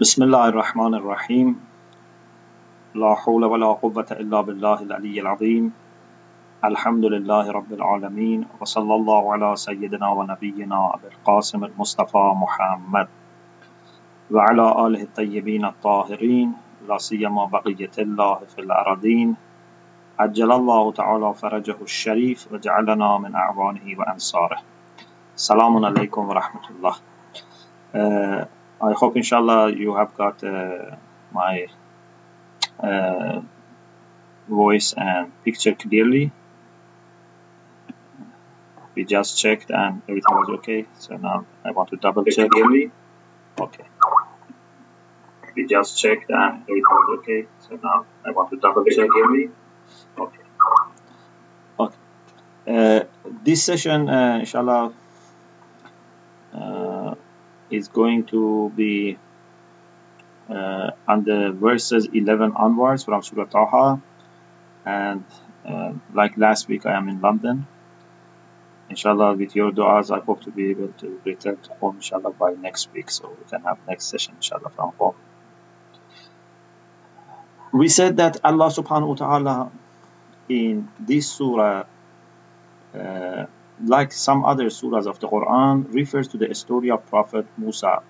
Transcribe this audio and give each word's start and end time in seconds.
بسم 0.00 0.22
الله 0.22 0.48
الرحمن 0.48 0.94
الرحيم. 0.94 1.60
لا 2.94 3.14
حول 3.14 3.44
ولا 3.44 3.66
قوة 3.66 4.06
إلا 4.10 4.40
بالله 4.40 4.82
العلي 4.82 5.20
العظيم. 5.20 5.72
الحمد 6.64 7.04
لله 7.04 7.50
رب 7.50 7.72
العالمين 7.72 8.46
وصلى 8.60 8.94
الله 8.94 9.32
على 9.32 9.56
سيدنا 9.56 10.08
ونبينا 10.08 10.94
أبي 10.94 11.06
القاسم 11.06 11.64
المصطفى 11.64 12.32
محمد. 12.42 13.08
وعلى 14.30 14.86
آله 14.86 15.02
الطيبين 15.02 15.64
الطاهرين 15.64 16.52
لا 16.88 16.98
سيما 16.98 17.44
بقية 17.44 17.92
الله 17.98 18.38
في 18.54 18.60
الأرضين 18.60 19.36
عجل 20.18 20.52
الله 20.52 20.92
تعالى 20.92 21.34
فرجه 21.34 21.76
الشريف 21.82 22.52
وجعلنا 22.52 23.18
من 23.18 23.34
أعوانه 23.34 23.98
وأنصاره. 23.98 24.58
سلام 25.36 25.84
عليكم 25.84 26.28
ورحمة 26.28 26.64
الله. 26.70 26.94
uh, 27.94 28.59
I 28.82 28.92
hope 28.92 29.16
inshallah 29.16 29.72
you 29.72 29.94
have 29.94 30.14
got 30.14 30.42
uh, 30.42 30.96
my 31.32 31.66
uh, 32.82 33.42
voice 34.48 34.94
and 34.96 35.32
picture 35.44 35.74
clearly. 35.74 36.32
We 38.94 39.04
just 39.04 39.38
checked 39.38 39.70
and 39.70 40.02
everything 40.08 40.34
was 40.34 40.48
okay. 40.58 40.86
So 40.98 41.16
now 41.16 41.46
I 41.64 41.70
want 41.72 41.90
to 41.90 41.96
double 41.96 42.24
check. 42.24 42.50
Clearly. 42.50 42.90
Okay. 43.60 43.84
We 45.54 45.66
just 45.66 45.98
checked 45.98 46.30
and 46.30 46.62
everything 46.62 46.82
was 47.02 47.18
okay. 47.20 47.46
So 47.60 47.78
now 47.82 48.06
I 48.24 48.30
want 48.30 48.50
to 48.50 48.56
double 48.56 48.84
check. 48.84 49.08
Clearly. 49.10 49.50
Okay. 50.18 50.44
Okay. 51.78 51.96
Uh, 52.66 53.00
this 53.42 53.62
session, 53.62 54.08
uh, 54.08 54.38
inshallah, 54.40 54.92
uh, 56.54 57.14
is 57.70 57.88
going 57.88 58.24
to 58.26 58.72
be 58.74 59.18
uh, 60.48 60.90
the 61.06 61.54
verses 61.54 62.08
11 62.12 62.52
onwards 62.56 63.04
from 63.04 63.22
Surah 63.22 63.44
Taha. 63.44 64.02
And 64.84 65.24
uh, 65.64 65.92
like 66.12 66.36
last 66.36 66.68
week 66.68 66.86
I 66.86 66.94
am 66.96 67.08
in 67.08 67.20
London. 67.20 67.66
Inshallah 68.88 69.34
with 69.34 69.54
your 69.54 69.70
du'as 69.70 70.10
I 70.10 70.20
hope 70.24 70.42
to 70.42 70.50
be 70.50 70.70
able 70.70 70.88
to 70.98 71.20
return 71.24 71.58
to 71.58 71.74
home 71.74 71.96
inshallah 71.96 72.32
by 72.32 72.54
next 72.54 72.92
week. 72.92 73.10
So 73.10 73.28
we 73.28 73.48
can 73.48 73.62
have 73.62 73.78
next 73.86 74.06
session 74.06 74.34
inshallah 74.36 74.70
from 74.70 74.92
home. 74.98 75.14
We 77.72 77.86
said 77.88 78.16
that 78.16 78.38
Allah 78.42 78.66
subhanahu 78.66 79.08
wa 79.08 79.14
ta'ala 79.14 79.72
in 80.48 80.88
this 80.98 81.30
surah 81.30 81.84
uh, 82.94 83.46
like 83.84 84.12
some 84.12 84.44
other 84.44 84.66
surahs 84.66 85.06
of 85.06 85.18
the 85.20 85.28
Quran, 85.28 85.92
refers 85.92 86.28
to 86.28 86.38
the 86.38 86.54
story 86.54 86.90
of 86.90 87.06
Prophet 87.06 87.46
Musa 87.56 88.02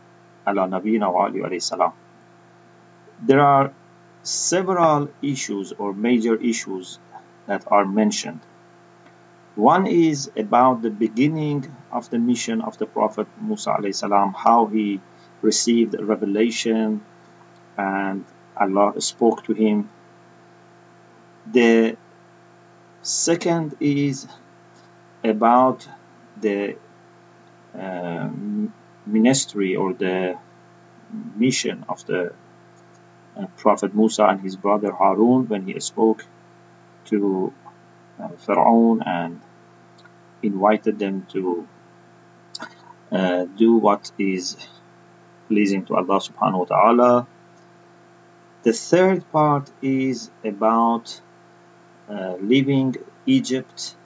ala. 0.47 1.93
There 3.23 3.41
are 3.41 3.73
several 4.23 5.11
issues 5.23 5.73
or 5.73 5.93
major 5.93 6.37
issues 6.37 6.99
that 7.47 7.65
are 7.71 7.85
mentioned. 7.85 8.41
One 9.55 9.87
is 9.87 10.31
about 10.37 10.83
the 10.83 10.91
beginning 10.91 11.71
of 11.91 12.09
the 12.11 12.19
mission 12.19 12.61
of 12.61 12.79
the 12.79 12.87
Prophet 12.87 13.27
Musa 13.41 13.71
alayhi 13.71 14.35
how 14.35 14.67
he 14.67 15.01
received 15.43 15.95
revelation 16.01 17.05
and 17.77 18.25
Allah 18.57 19.01
spoke 19.01 19.45
to 19.45 19.53
him. 19.53 19.91
The 21.51 21.97
second 23.03 23.77
is 23.81 24.29
about 25.25 25.89
the 26.41 26.77
um, 27.75 28.73
ministry 29.07 29.77
or 29.77 29.93
the 29.93 30.39
mission 31.37 31.85
of 31.89 32.05
the 32.07 32.33
uh, 33.37 33.47
Prophet 33.57 33.95
Musa 33.95 34.25
and 34.25 34.41
his 34.41 34.57
brother 34.57 34.93
Harun 34.93 35.49
when 35.49 35.67
he 35.67 35.79
spoke 35.81 36.25
to 37.07 37.53
uh, 38.19 38.29
Pharaoh 38.39 38.99
and 39.05 39.41
invited 40.43 40.99
them 40.99 41.27
to 41.33 41.67
uh, 43.13 43.45
do 43.45 43.77
what 43.77 44.11
is 44.19 44.57
pleasing 45.49 45.85
to 45.87 45.97
Allah 45.97 46.21
subhanahu 46.21 46.61
wa 46.61 46.65
ta'ala. 46.65 47.27
The 48.63 48.73
third 48.73 49.31
part 49.33 49.71
is 49.83 50.31
about 50.45 51.21
uh, 52.09 52.37
leaving 52.41 52.97
Egypt 53.27 53.97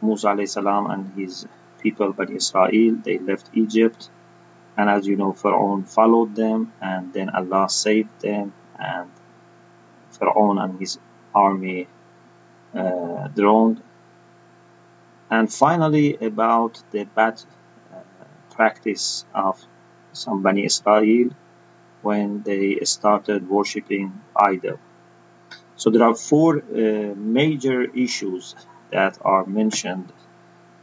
Musa 0.00 0.46
salam 0.46 0.90
and 0.90 1.12
his 1.14 1.46
people, 1.80 2.12
Bani 2.12 2.36
Israel, 2.36 2.96
they 3.02 3.18
left 3.18 3.50
Egypt. 3.52 4.10
And 4.76 4.88
as 4.88 5.06
you 5.06 5.16
know, 5.16 5.32
Pharaoh 5.32 5.82
followed 5.82 6.36
them, 6.36 6.72
and 6.80 7.12
then 7.12 7.30
Allah 7.30 7.68
saved 7.68 8.20
them, 8.20 8.52
and 8.78 9.10
Pharaoh 10.10 10.56
and 10.58 10.78
his 10.78 10.98
army 11.34 11.88
uh, 12.74 13.28
drowned. 13.28 13.82
And 15.30 15.52
finally, 15.52 16.16
about 16.16 16.82
the 16.92 17.04
bad 17.04 17.42
uh, 17.92 17.98
practice 18.50 19.24
of 19.34 19.60
some 20.12 20.42
Bani 20.42 20.64
Israel 20.64 21.30
when 22.02 22.42
they 22.42 22.78
started 22.84 23.48
worshipping 23.48 24.20
idol. 24.36 24.78
So 25.76 25.90
there 25.90 26.04
are 26.04 26.14
four 26.14 26.58
uh, 26.58 27.14
major 27.16 27.82
issues 27.82 28.54
that 28.90 29.18
are 29.22 29.44
mentioned 29.46 30.12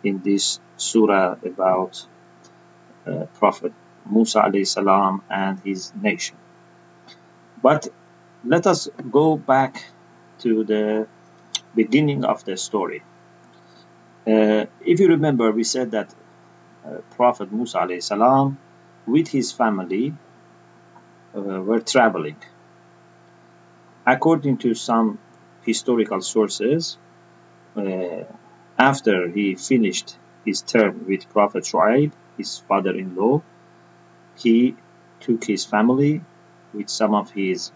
in 0.04 0.22
this 0.22 0.60
surah 0.78 1.36
about 1.44 2.06
uh, 3.08 3.26
Prophet 3.40 3.74
Musa 4.10 4.42
alayhi 4.42 4.68
salam 4.68 5.22
and 5.30 5.60
his 5.60 5.94
nation. 5.96 6.38
But 7.62 7.88
let 8.44 8.68
us 8.68 8.88
go 9.12 9.38
back 9.38 9.84
to 10.40 10.64
the 10.64 11.08
beginning 11.74 12.24
of 12.26 12.44
the 12.46 12.58
story. 12.58 13.02
Uh, 14.28 14.66
if 14.82 15.00
you 15.00 15.08
remember, 15.10 15.52
we 15.52 15.64
said 15.64 15.92
that 15.92 16.14
uh, 16.86 16.98
Prophet 17.16 17.52
Musa 17.52 17.80
alayhi 17.80 18.04
salam 18.04 18.58
with 19.06 19.28
his 19.28 19.52
family 19.52 20.14
uh, 21.36 21.40
were 21.42 21.80
traveling. 21.80 22.38
According 24.06 24.58
to 24.60 24.74
some 24.76 25.18
historical 25.64 26.22
sources, 26.22 26.98
after 28.78 29.28
he 29.30 29.56
finished 29.56 30.18
his 30.46 30.62
term 30.62 31.06
with 31.08 31.30
Prophet 31.30 31.64
Shu'aib, 31.64 32.12
his 32.38 32.60
father-in-law, 32.60 33.42
he 34.38 34.76
took 35.20 35.44
his 35.44 35.66
family 35.66 36.22
with 36.74 36.90
some 36.90 37.16
of 37.16 37.32
his 37.32 37.72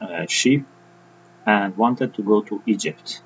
uh, 0.00 0.26
sheep 0.26 0.64
and 1.46 1.76
wanted 1.76 2.14
to 2.14 2.22
go 2.22 2.42
to 2.42 2.62
Egypt. 2.66 3.22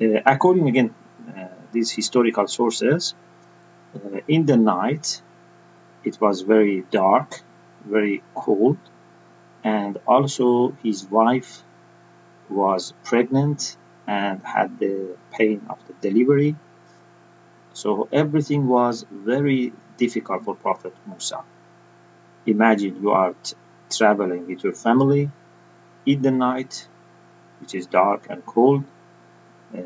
Uh, 0.00 0.20
according 0.26 0.68
again 0.68 0.94
uh, 1.36 1.48
these 1.72 1.90
historical 1.90 2.46
sources, 2.46 3.14
uh, 3.94 4.20
in 4.28 4.46
the 4.46 4.56
night 4.56 5.22
it 6.04 6.20
was 6.20 6.42
very 6.42 6.84
dark, 6.90 7.42
very 7.84 8.22
cold, 8.34 8.78
and 9.64 9.98
also 10.06 10.70
his 10.82 11.04
wife 11.06 11.62
was 12.48 12.94
pregnant 13.04 13.76
and 14.08 14.42
had 14.44 14.80
the 14.80 15.16
pain 15.32 15.66
of 15.70 15.78
the 15.88 15.94
delivery. 16.08 16.56
So 17.72 18.08
everything 18.12 18.66
was 18.68 19.06
very 19.10 19.72
difficult 19.96 20.44
for 20.44 20.54
Prophet 20.54 20.94
Musa. 21.06 21.44
Imagine 22.46 23.00
you 23.00 23.12
are 23.12 23.34
traveling 23.90 24.46
with 24.48 24.64
your 24.64 24.72
family 24.72 25.30
in 26.06 26.22
the 26.22 26.30
night, 26.32 26.88
which 27.60 27.74
is 27.74 27.86
dark 27.86 28.26
and 28.30 28.44
cold. 28.46 28.84
Uh, 29.74 29.80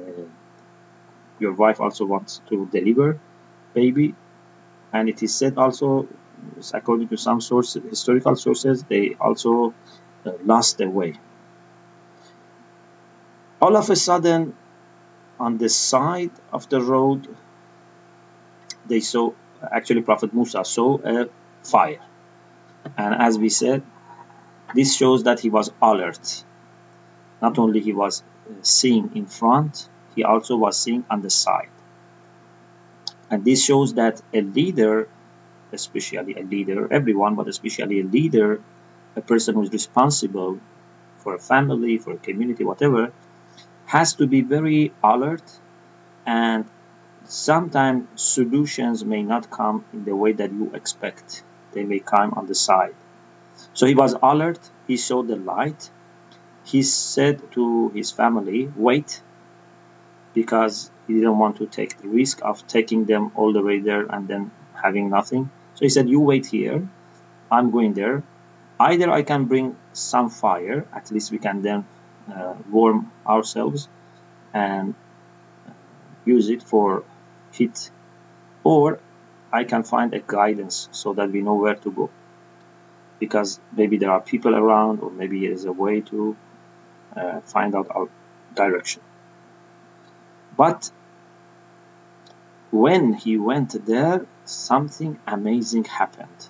your 1.38 1.52
wife 1.52 1.80
also 1.80 2.04
wants 2.04 2.40
to 2.48 2.66
deliver 2.72 3.18
baby, 3.74 4.14
and 4.92 5.08
it 5.08 5.22
is 5.22 5.34
said 5.34 5.58
also, 5.58 6.08
according 6.74 7.08
to 7.08 7.16
some 7.16 7.40
sources, 7.40 7.82
historical 7.84 8.36
sources, 8.36 8.84
they 8.84 9.14
also 9.20 9.74
uh, 10.26 10.32
lost 10.44 10.78
their 10.78 10.90
way 10.90 11.14
all 13.62 13.76
of 13.76 13.88
a 13.90 13.96
sudden 13.96 14.54
on 15.38 15.56
the 15.56 15.68
side 15.68 16.32
of 16.52 16.68
the 16.68 16.80
road 16.80 17.28
they 18.86 18.98
saw 19.00 19.30
actually 19.78 20.02
prophet 20.02 20.34
musa 20.34 20.64
saw 20.64 20.98
a 21.14 21.28
fire. 21.62 22.02
And 22.96 23.14
as 23.28 23.38
we 23.38 23.48
said 23.48 23.82
this 24.74 24.96
shows 24.96 25.22
that 25.24 25.38
he 25.38 25.50
was 25.50 25.70
alert. 25.80 26.44
Not 27.40 27.58
only 27.58 27.80
he 27.80 27.92
was 27.92 28.22
uh, 28.22 28.54
seeing 28.62 29.06
in 29.14 29.26
front 29.26 29.88
he 30.16 30.24
also 30.24 30.56
was 30.56 30.76
seeing 30.76 31.04
on 31.08 31.22
the 31.22 31.30
side. 31.30 31.74
And 33.30 33.44
this 33.44 33.64
shows 33.64 33.94
that 33.94 34.20
a 34.34 34.40
leader 34.40 35.08
especially 35.72 36.34
a 36.34 36.42
leader 36.42 36.92
everyone 36.92 37.36
but 37.36 37.46
especially 37.46 38.00
a 38.00 38.04
leader 38.04 38.60
a 39.16 39.22
person 39.32 39.54
who 39.54 39.62
is 39.62 39.72
responsible 39.80 40.58
for 41.18 41.36
a 41.36 41.38
family 41.52 41.98
for 41.98 42.12
a 42.14 42.20
community 42.28 42.64
whatever 42.64 43.12
has 43.92 44.14
to 44.14 44.26
be 44.26 44.40
very 44.40 44.90
alert 45.04 45.46
and 46.24 46.64
sometimes 47.24 48.08
solutions 48.14 49.04
may 49.04 49.22
not 49.22 49.50
come 49.50 49.84
in 49.92 50.04
the 50.04 50.16
way 50.16 50.32
that 50.32 50.50
you 50.50 50.70
expect 50.74 51.42
they 51.72 51.84
may 51.84 51.98
come 51.98 52.32
on 52.32 52.46
the 52.46 52.54
side. 52.54 52.94
So 53.74 53.84
he 53.86 53.94
was 53.94 54.14
alert, 54.22 54.60
he 54.86 54.96
saw 54.96 55.22
the 55.22 55.36
light. 55.36 55.90
He 56.64 56.82
said 56.82 57.52
to 57.52 57.90
his 57.90 58.10
family, 58.10 58.70
wait, 58.76 59.20
because 60.32 60.90
he 61.06 61.14
didn't 61.14 61.38
want 61.38 61.56
to 61.56 61.66
take 61.66 62.00
the 62.00 62.08
risk 62.08 62.40
of 62.42 62.66
taking 62.66 63.04
them 63.04 63.32
all 63.34 63.52
the 63.52 63.62
way 63.62 63.80
there 63.80 64.06
and 64.06 64.26
then 64.26 64.52
having 64.82 65.10
nothing. 65.10 65.50
So 65.74 65.84
he 65.84 65.90
said, 65.90 66.08
you 66.08 66.20
wait 66.20 66.46
here, 66.46 66.88
I'm 67.50 67.70
going 67.70 67.92
there. 67.92 68.22
Either 68.80 69.10
I 69.10 69.22
can 69.22 69.44
bring 69.44 69.76
some 69.92 70.30
fire, 70.30 70.86
at 70.94 71.10
least 71.10 71.30
we 71.30 71.38
can 71.38 71.60
then 71.62 71.84
warm 72.70 73.10
ourselves 73.26 73.88
and 74.52 74.94
use 76.24 76.48
it 76.48 76.62
for 76.62 77.04
heat, 77.52 77.90
or 78.64 79.00
I 79.52 79.64
can 79.64 79.82
find 79.82 80.14
a 80.14 80.20
guidance 80.20 80.88
so 80.92 81.12
that 81.14 81.30
we 81.30 81.42
know 81.42 81.54
where 81.54 81.74
to 81.74 81.90
go. 81.90 82.10
Because 83.18 83.60
maybe 83.76 83.98
there 83.98 84.10
are 84.10 84.20
people 84.20 84.54
around, 84.54 85.00
or 85.00 85.10
maybe 85.10 85.40
there 85.40 85.52
is 85.52 85.64
a 85.64 85.72
way 85.72 86.00
to 86.00 86.36
uh, 87.16 87.40
find 87.40 87.74
out 87.74 87.88
our 87.90 88.08
direction. 88.54 89.02
But 90.56 90.90
when 92.70 93.12
he 93.12 93.36
went 93.36 93.86
there, 93.86 94.26
something 94.44 95.18
amazing 95.26 95.84
happened. 95.84 96.48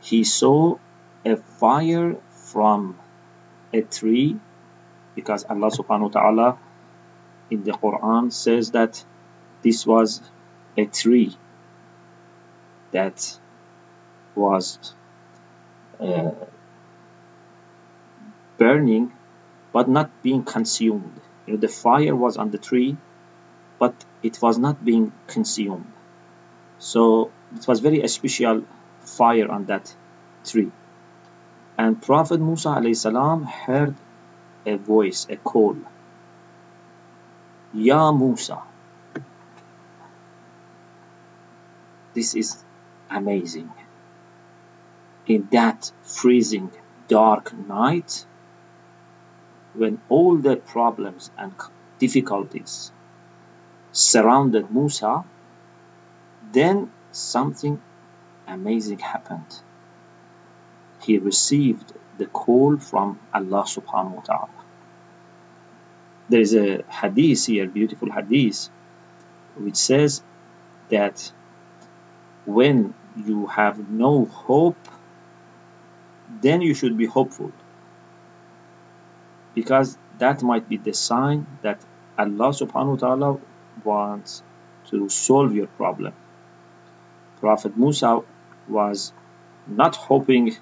He 0.00 0.24
saw 0.24 0.78
a 1.24 1.36
fire 1.36 2.16
from 2.52 2.98
a 3.72 3.80
tree 3.82 4.36
because 5.14 5.44
Allah 5.44 5.70
subhanahu 5.70 6.12
wa 6.12 6.14
ta'ala 6.20 6.48
in 7.50 7.64
the 7.64 7.72
Quran 7.72 8.32
says 8.32 8.72
that 8.72 9.04
this 9.62 9.86
was 9.86 10.20
a 10.76 10.84
tree 10.86 11.36
that 12.92 13.38
was 14.34 14.94
uh, 16.00 16.32
burning 18.58 19.12
but 19.72 19.88
not 19.88 20.22
being 20.22 20.44
consumed. 20.44 21.20
You 21.46 21.54
know, 21.54 21.60
the 21.60 21.68
fire 21.68 22.14
was 22.14 22.36
on 22.36 22.50
the 22.50 22.58
tree, 22.58 22.96
but 23.78 23.94
it 24.22 24.40
was 24.40 24.58
not 24.58 24.84
being 24.84 25.12
consumed. 25.26 25.90
So 26.78 27.30
it 27.56 27.66
was 27.66 27.80
very 27.80 28.06
special 28.08 28.64
fire 29.00 29.50
on 29.50 29.66
that 29.66 29.94
tree. 30.44 30.70
And 31.82 32.00
Prophet 32.00 32.40
Musa 32.40 32.80
salam 32.94 33.42
heard 33.42 33.96
a 34.64 34.76
voice, 34.76 35.26
a 35.28 35.36
call. 35.36 35.78
Ya 37.74 38.12
Musa. 38.12 38.58
This 42.14 42.36
is 42.36 42.62
amazing. 43.10 43.72
In 45.26 45.48
that 45.50 45.90
freezing 46.04 46.70
dark 47.08 47.52
night, 47.52 48.26
when 49.74 50.00
all 50.08 50.36
the 50.36 50.54
problems 50.54 51.32
and 51.36 51.52
difficulties 51.98 52.92
surrounded 53.90 54.70
Musa, 54.70 55.24
then 56.52 56.92
something 57.10 57.82
amazing 58.46 59.00
happened. 59.00 59.62
He 61.02 61.18
received 61.18 61.92
the 62.18 62.26
call 62.26 62.76
from 62.78 63.18
Allah 63.34 63.64
subhanahu 63.64 64.16
wa 64.16 64.22
ta'ala. 64.22 64.58
There 66.28 66.40
is 66.40 66.54
a 66.54 66.82
hadith 66.88 67.46
here, 67.46 67.66
beautiful 67.66 68.10
hadith, 68.10 68.68
which 69.56 69.76
says 69.76 70.22
that 70.88 71.32
when 72.46 72.94
you 73.16 73.46
have 73.46 73.90
no 73.90 74.24
hope, 74.24 74.78
then 76.40 76.62
you 76.62 76.74
should 76.74 76.96
be 76.96 77.06
hopeful 77.06 77.52
because 79.54 79.98
that 80.18 80.42
might 80.42 80.68
be 80.68 80.76
the 80.76 80.92
sign 80.92 81.46
that 81.62 81.80
Allah 82.18 82.50
subhanahu 82.50 83.00
wa 83.00 83.08
ta'ala 83.08 83.38
wants 83.84 84.42
to 84.90 85.08
solve 85.08 85.54
your 85.54 85.66
problem. 85.66 86.14
Prophet 87.40 87.76
Musa 87.76 88.20
was 88.68 89.12
not 89.66 89.96
hoping 89.96 90.56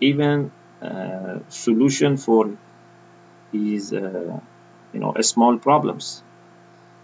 even 0.00 0.50
a 0.80 1.40
solution 1.48 2.16
for 2.16 2.56
his 3.52 3.92
uh, 3.92 4.40
you 4.92 5.00
know 5.00 5.14
small 5.20 5.58
problems. 5.58 6.22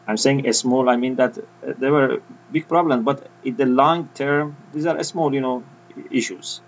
I'm 0.08 0.16
saying 0.16 0.46
a 0.46 0.52
small, 0.52 0.88
I 0.88 0.96
mean 0.96 1.16
that 1.16 1.37
uh, 1.38 1.43
there 1.78 1.90
were 1.93 2.22
big 2.52 2.69
problems, 2.69 3.04
but 3.04 3.26
in 3.43 3.56
the 3.56 3.66
long 3.66 4.08
term, 4.14 4.56
these 4.72 4.87
are 4.87 5.02
small, 5.02 5.34
you 5.34 5.40
know, 5.40 5.64
issues. 6.12 6.60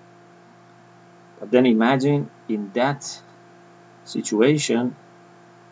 But 1.38 1.52
then 1.52 1.66
imagine 1.66 2.30
in 2.48 2.72
that 2.75 3.22
situation, 4.04 4.96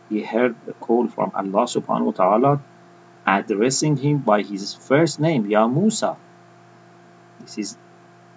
he 0.08 0.22
heard 0.22 0.54
a 0.68 0.72
call 0.74 1.08
from 1.08 1.32
Allah 1.34 1.66
subhanahu 1.66 2.04
wa 2.04 2.12
ta'ala 2.12 2.60
addressing 3.26 3.96
him 3.96 4.18
by 4.18 4.42
his 4.42 4.74
first 4.74 5.18
name, 5.18 5.50
Ya 5.50 5.66
Musa. 5.66 6.16
This 7.40 7.58
is 7.58 7.76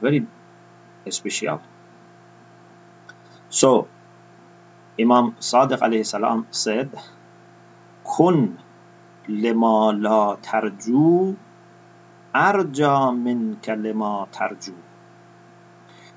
very 0.01 0.25
special. 1.09 1.61
So, 3.49 3.87
Imam 4.99 5.33
Sadiq 5.39 5.79
alayhi 5.79 6.05
salam 6.05 6.45
said, 6.51 6.91
Kun 8.05 8.59
lima 9.27 9.91
la 9.91 10.35
tarju 10.35 11.35
arja 12.33 13.17
minka 13.17 13.75
lima 13.75 14.27
tarju. 14.31 14.75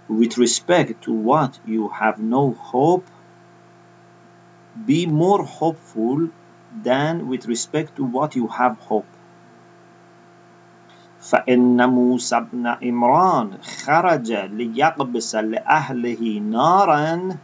With 0.08 0.36
respect 0.36 1.02
to 1.02 1.12
what 1.12 1.58
you 1.64 1.88
have 1.88 2.18
no 2.18 2.52
hope, 2.52 3.06
be 4.86 5.06
more 5.06 5.42
hopeful 5.44 6.28
than 6.82 7.28
with 7.28 7.46
respect 7.46 7.96
to 7.96 8.04
what 8.04 8.36
you 8.36 8.48
have 8.48 8.78
hope. 8.78 9.06
فإن 11.22 11.88
موسى 11.88 12.40
بن 12.52 12.66
عمران 12.66 13.58
خرج 13.62 14.32
ليقبس 14.32 15.34
لأهله 15.34 16.38
نارا 16.38 17.36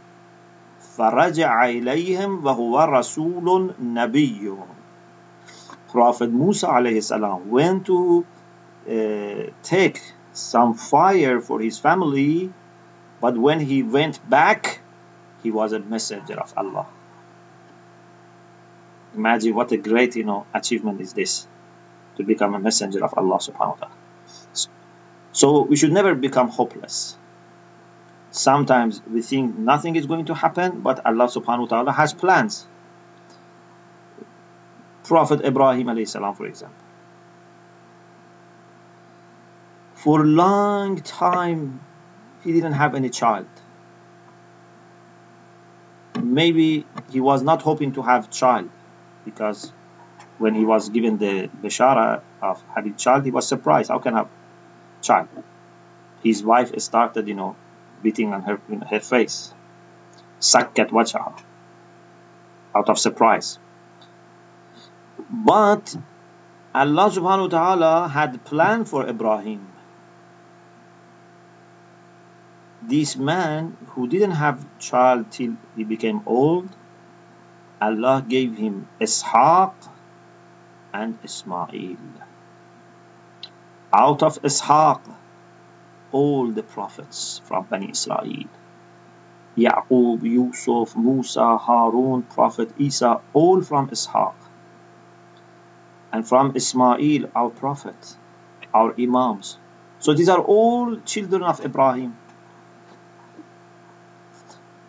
فرجع 0.97 1.65
إليهم 1.65 2.45
وهو 2.45 2.79
رسول 2.83 3.73
نبي 3.79 4.53
Prophet 5.89 6.29
Musa 6.29 6.67
alayhi 6.67 7.01
salam 7.01 7.49
went 7.49 7.85
to 7.87 8.25
uh, 8.85 9.49
take 9.63 9.97
some 10.33 10.75
fire 10.75 11.39
for 11.41 11.59
his 11.59 11.79
family 11.79 12.51
but 13.21 13.35
when 13.37 13.59
he 13.59 13.81
went 13.81 14.19
back 14.29 14.81
he 15.41 15.49
was 15.49 15.73
a 15.73 15.79
messenger 15.79 16.37
of 16.39 16.53
Allah 16.57 16.85
Imagine 19.15 19.55
what 19.55 19.71
a 19.71 19.77
great, 19.77 20.15
you 20.15 20.23
know, 20.23 20.45
achievement 20.53 21.01
is 21.01 21.13
this 21.13 21.47
to 22.19 22.25
become 22.25 22.53
a 22.53 22.59
messenger 22.59 23.03
of 23.03 23.13
Allah 23.17 23.39
subhanahu 23.39 23.79
wa 23.79 23.87
ta'ala. 23.87 23.97
So 25.31 25.61
we 25.63 25.77
should 25.77 25.93
never 25.93 26.13
become 26.15 26.49
hopeless. 26.49 27.17
Sometimes 28.31 29.01
we 29.09 29.21
think 29.21 29.57
nothing 29.57 29.95
is 29.95 30.05
going 30.05 30.25
to 30.25 30.35
happen, 30.35 30.81
but 30.81 30.99
Allah 31.05 31.29
subhanahu 31.35 31.65
wa 31.65 31.71
ta'ala 31.73 31.91
has 31.93 32.13
plans. 32.13 32.67
Prophet 35.05 35.45
Ibrahim 35.45 35.87
alayhi 35.87 36.07
salam, 36.07 36.35
for 36.35 36.45
example. 36.45 36.85
For 39.95 40.21
a 40.21 40.25
long 40.25 41.01
time, 41.01 41.79
he 42.43 42.51
didn't 42.51 42.73
have 42.73 42.95
any 42.95 43.09
child. 43.09 43.47
Maybe 46.21 46.85
he 47.11 47.19
was 47.19 47.41
not 47.41 47.61
hoping 47.61 47.93
to 47.93 48.01
have 48.01 48.29
child 48.29 48.69
because 49.25 49.71
when 50.39 50.55
he 50.55 50.65
was 50.65 50.89
given 50.89 51.17
the 51.17 51.49
bishara 51.61 52.21
of 52.41 52.63
having 52.73 52.95
child, 52.95 53.25
he 53.25 53.31
was 53.31 53.47
surprised. 53.47 53.89
How 53.89 53.99
can 53.99 54.15
I 54.15 54.19
have 54.19 54.29
child? 55.01 55.27
His 56.23 56.43
wife 56.43 56.77
started, 56.79 57.27
you 57.27 57.35
know, 57.35 57.55
beating 58.01 58.33
on 58.33 58.41
her 58.43 58.59
in 58.69 58.81
her 58.81 58.99
face. 58.99 59.53
Sakkat 60.39 60.89
wajha. 60.89 61.39
Out 62.73 62.89
of 62.89 62.97
surprise. 62.97 63.59
But 65.29 65.95
Allah 66.73 67.09
subhanahu 67.11 67.51
wa 67.51 67.59
ta'ala 67.59 68.07
had 68.07 68.43
planned 68.45 68.87
for 68.87 69.07
Ibrahim. 69.07 69.67
This 72.81 73.17
man 73.17 73.75
who 73.91 74.07
didn't 74.07 74.31
have 74.31 74.65
child 74.79 75.31
till 75.31 75.57
he 75.75 75.83
became 75.83 76.21
old, 76.25 76.69
Allah 77.81 78.23
gave 78.25 78.55
him 78.55 78.87
Ishaq 79.01 79.73
and 80.93 81.17
Ismail. 81.23 81.97
Out 83.93 84.23
of 84.23 84.41
Ishaq, 84.41 85.01
all 86.11 86.51
the 86.51 86.63
prophets 86.63 87.41
from 87.45 87.65
Bani 87.65 87.89
Israel. 87.91 88.49
Yaqub, 89.57 90.23
Yusuf, 90.23 90.95
Musa, 90.95 91.57
Harun, 91.57 92.23
Prophet 92.23 92.71
Isa, 92.77 93.21
all 93.33 93.61
from 93.61 93.89
Ishaq. 93.89 94.35
And 96.11 96.27
from 96.27 96.55
Ismail, 96.55 97.29
our 97.35 97.49
prophet, 97.49 98.15
our 98.73 98.93
imams, 98.99 99.57
So 99.99 100.13
these 100.13 100.29
are 100.29 100.39
all 100.39 100.97
children 101.01 101.43
of 101.43 101.63
Ibrahim. 101.63 102.17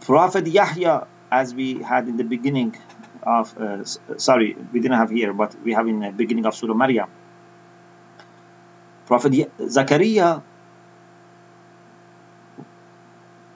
Prophet 0.00 0.46
Yahya, 0.46 1.06
as 1.30 1.54
we 1.54 1.82
had 1.82 2.08
in 2.08 2.16
the 2.16 2.24
beginning 2.24 2.76
of, 3.23 3.57
uh, 3.57 3.83
sorry, 4.17 4.55
we 4.71 4.79
didn't 4.79 4.97
have 4.97 5.09
here, 5.09 5.33
but 5.33 5.55
we 5.63 5.73
have 5.73 5.87
in 5.87 5.99
the 5.99 6.11
beginning 6.11 6.45
of 6.45 6.55
Surah 6.55 6.73
Maryam. 6.73 7.09
Prophet 9.05 9.33
Zakaria 9.59 10.41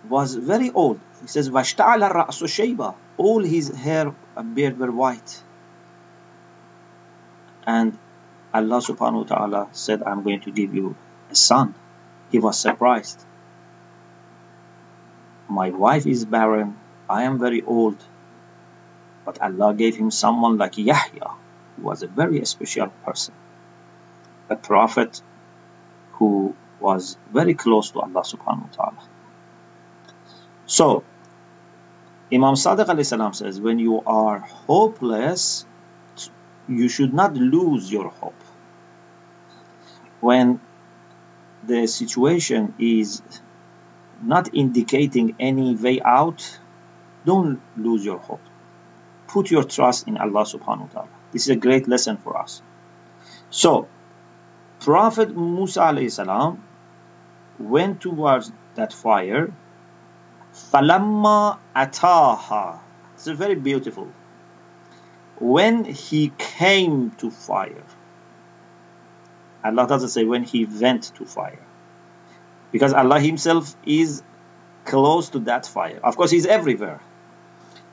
was 0.08 0.36
very 0.36 0.72
old. 0.72 1.00
He 1.22 1.28
says, 1.28 1.50
وَاشْتَعَلَ 1.50 2.10
الرَّأْسُ 2.10 2.76
شَيْبًا 2.78 2.96
All 3.18 3.44
his 3.44 3.70
hair 3.70 4.14
and 4.36 4.56
beard 4.56 4.78
were 4.80 4.92
white. 4.92 5.44
And 7.66 7.98
Allah 8.54 8.82
subhanahu 8.82 9.30
wa 9.30 9.36
ta'ala 9.36 9.68
said, 9.72 10.02
I'm 10.04 10.24
going 10.24 10.42
to 10.42 10.52
give 10.52 10.74
you 10.74 10.96
a 11.30 11.36
son. 11.36 11.76
He 12.32 12.40
was 12.40 12.58
surprised. 12.58 13.24
My 15.48 15.70
wife 15.70 16.08
is 16.08 16.26
barren. 16.26 16.78
I 17.10 17.24
am 17.24 17.40
very 17.40 17.62
old. 17.62 17.98
But 19.25 19.41
Allah 19.41 19.75
gave 19.75 19.97
him 19.97 20.11
someone 20.11 20.59
like 20.59 20.77
Yahya, 20.77 21.31
who 21.77 21.83
was 21.83 22.03
a 22.03 22.07
very 22.07 22.45
special 22.45 22.89
person. 23.05 23.35
A 24.51 24.57
prophet 24.57 25.23
who 26.13 26.55
was 26.81 27.17
very 27.33 27.55
close 27.55 27.91
to 27.93 28.01
Allah 28.01 28.23
subhanahu 28.23 28.69
wa 28.69 28.75
ta'ala. 28.77 29.03
So, 30.67 31.05
Imam 32.33 32.55
Sadiq 32.55 33.05
salam 33.05 33.33
says, 33.33 33.61
when 33.61 33.79
you 33.79 34.03
are 34.07 34.39
hopeless, 34.41 35.67
you 36.69 36.89
should 36.89 37.13
not 37.13 37.35
lose 37.35 37.91
your 37.91 38.09
hope. 38.09 38.41
When 40.21 40.61
the 41.63 41.87
situation 41.87 42.75
is 42.79 43.23
not 44.23 44.55
indicating 44.55 45.37
any 45.39 45.75
way 45.75 46.01
out, 46.01 46.59
don't 47.25 47.61
lose 47.77 48.05
your 48.05 48.19
hope. 48.19 48.41
Put 49.35 49.51
your 49.51 49.65
trust 49.65 50.07
in 50.07 50.17
Allah 50.17 50.47
subhanahu 50.47 50.87
wa 50.89 50.93
ta'ala. 50.95 51.13
This 51.33 51.51
is 51.51 51.57
a 51.57 51.61
great 51.67 51.89
lesson 51.89 52.17
for 52.23 52.39
us. 52.39 52.63
So, 53.51 53.89
Prophet 54.87 55.35
Musa 55.37 55.81
alayhi 55.91 56.11
salam 56.11 56.63
went 57.59 58.01
towards 58.01 58.53
that 58.77 58.93
fire 58.93 59.53
Falamma 60.55 61.59
ataha. 61.75 62.79
It's 63.15 63.27
very 63.27 63.57
beautiful. 63.57 64.09
When 65.41 65.85
he 65.85 66.33
came 66.39 67.11
to 67.19 67.31
fire. 67.31 67.85
Allah 69.65 69.87
doesn't 69.89 70.11
say 70.11 70.25
when 70.25 70.45
he 70.45 70.65
went 70.65 71.15
to 71.17 71.25
fire. 71.25 71.67
Because 72.71 72.93
Allah 72.93 73.19
Himself 73.19 73.75
is 73.85 74.23
close 74.85 75.31
to 75.31 75.41
that 75.41 75.67
fire. 75.67 75.99
Of 76.03 76.17
course, 76.17 76.31
He's 76.31 76.47
everywhere. 76.47 77.01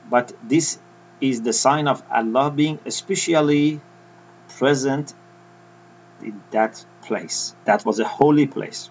But 0.08 0.32
this 0.42 0.78
is 1.22 1.40
the 1.42 1.52
sign 1.52 1.86
of 1.86 2.02
Allah 2.10 2.50
being 2.50 2.80
especially 2.84 3.80
present 4.58 5.14
in 6.20 6.42
that 6.50 6.84
place. 7.02 7.54
That 7.64 7.86
was 7.86 8.00
a 8.00 8.04
holy 8.04 8.46
place. 8.46 8.90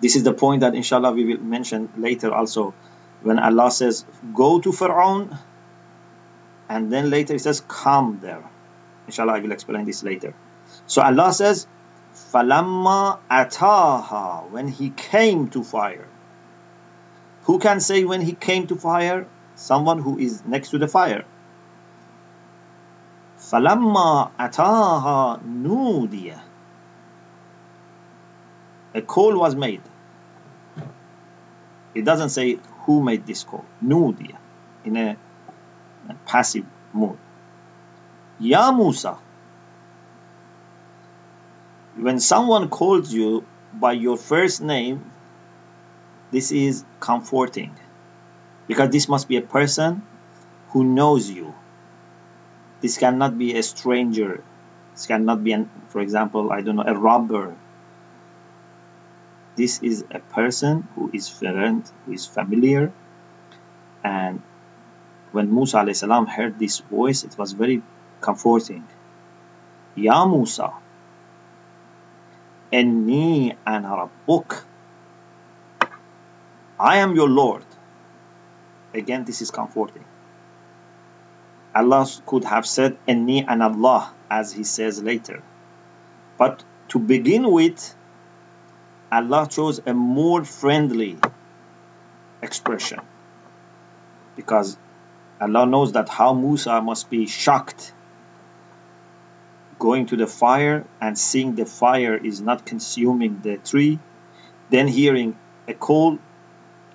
This 0.00 0.16
is 0.16 0.22
the 0.22 0.32
point 0.32 0.60
that 0.60 0.74
inshallah 0.74 1.12
we 1.12 1.24
will 1.24 1.42
mention 1.42 1.90
later 1.96 2.32
also 2.32 2.74
when 3.22 3.38
Allah 3.38 3.70
says 3.70 4.04
go 4.34 4.60
to 4.60 4.72
Pharaoh 4.72 5.28
and 6.68 6.92
then 6.92 7.10
later 7.10 7.34
he 7.34 7.38
says 7.38 7.62
come 7.68 8.18
there. 8.22 8.42
Inshallah 9.06 9.34
I 9.34 9.40
will 9.40 9.52
explain 9.52 9.84
this 9.84 10.02
later. 10.02 10.34
So 10.86 11.02
Allah 11.02 11.32
says 11.32 11.66
falamma 12.14 13.18
ataha 13.30 14.50
when 14.50 14.68
he 14.68 14.90
came 14.90 15.48
to 15.50 15.62
fire. 15.62 16.08
Who 17.42 17.58
can 17.58 17.80
say 17.80 18.04
when 18.04 18.20
he 18.22 18.32
came 18.32 18.66
to 18.68 18.76
fire? 18.76 19.26
Someone 19.56 19.98
who 19.98 20.18
is 20.18 20.44
next 20.44 20.70
to 20.70 20.78
the 20.78 20.88
fire. 20.88 21.24
Falamma 23.38 24.30
ataha 24.38 25.42
nudiya 25.42 26.40
a 28.96 29.02
call 29.02 29.38
was 29.38 29.54
made. 29.54 29.82
It 31.94 32.04
doesn't 32.04 32.30
say 32.30 32.58
who 32.84 33.02
made 33.02 33.26
this 33.26 33.44
call. 33.44 33.64
Nudiya, 33.84 34.38
in 34.84 34.96
a, 34.96 35.16
a 36.08 36.14
passive 36.24 36.64
mood. 36.94 37.18
Ya 38.38 38.72
Musa. 38.72 39.18
When 41.96 42.20
someone 42.20 42.68
calls 42.68 43.12
you 43.12 43.46
by 43.72 43.92
your 43.92 44.16
first 44.16 44.62
name, 44.62 45.10
this 46.30 46.52
is 46.52 46.84
comforting. 47.00 47.74
Because 48.66 48.90
this 48.90 49.08
must 49.08 49.28
be 49.28 49.36
a 49.36 49.42
person 49.42 50.02
who 50.70 50.84
knows 50.84 51.30
you. 51.30 51.54
This 52.80 52.98
cannot 52.98 53.38
be 53.38 53.56
a 53.56 53.62
stranger. 53.62 54.42
This 54.92 55.06
cannot 55.06 55.42
be, 55.44 55.52
an, 55.52 55.70
for 55.88 56.00
example, 56.00 56.52
I 56.52 56.60
don't 56.62 56.76
know, 56.76 56.84
a 56.86 56.94
robber 56.94 57.56
this 59.56 59.82
is 59.82 60.04
a 60.10 60.20
person 60.20 60.86
who 60.94 61.10
is 61.14 61.28
friend, 61.28 61.82
who 62.04 62.12
is 62.12 62.26
familiar. 62.26 62.92
And 64.04 64.42
when 65.32 65.52
Musa 65.52 65.82
salam 65.94 66.26
heard 66.26 66.58
this 66.58 66.80
voice, 66.80 67.24
it 67.24 67.36
was 67.38 67.52
very 67.52 67.82
comforting. 68.20 68.86
Ya 69.96 70.26
Musa, 70.26 70.74
Inni 72.70 73.56
ana 73.66 74.08
rabbuk. 74.28 74.64
I 76.78 76.98
am 76.98 77.16
your 77.16 77.28
Lord. 77.28 77.64
Again, 78.96 79.24
this 79.24 79.42
is 79.42 79.50
comforting. 79.50 80.04
Allah 81.74 82.06
could 82.24 82.44
have 82.44 82.66
said 82.66 82.96
Inni 83.06 83.44
an 83.46 83.60
Allah 83.60 84.10
as 84.30 84.52
he 84.52 84.64
says 84.64 85.02
later. 85.02 85.42
But 86.38 86.64
to 86.88 86.98
begin 86.98 87.50
with, 87.50 87.94
Allah 89.12 89.46
chose 89.48 89.80
a 89.84 89.92
more 89.92 90.44
friendly 90.44 91.18
expression 92.40 93.00
because 94.34 94.78
Allah 95.40 95.66
knows 95.66 95.92
that 95.92 96.08
how 96.08 96.32
Musa 96.32 96.80
must 96.80 97.10
be 97.10 97.26
shocked 97.26 97.92
going 99.78 100.06
to 100.06 100.16
the 100.16 100.26
fire 100.26 100.86
and 101.00 101.18
seeing 101.18 101.54
the 101.54 101.66
fire 101.66 102.16
is 102.16 102.40
not 102.40 102.64
consuming 102.64 103.40
the 103.42 103.58
tree, 103.58 103.98
then 104.70 104.88
hearing 104.88 105.36
a 105.68 105.74
call 105.74 106.18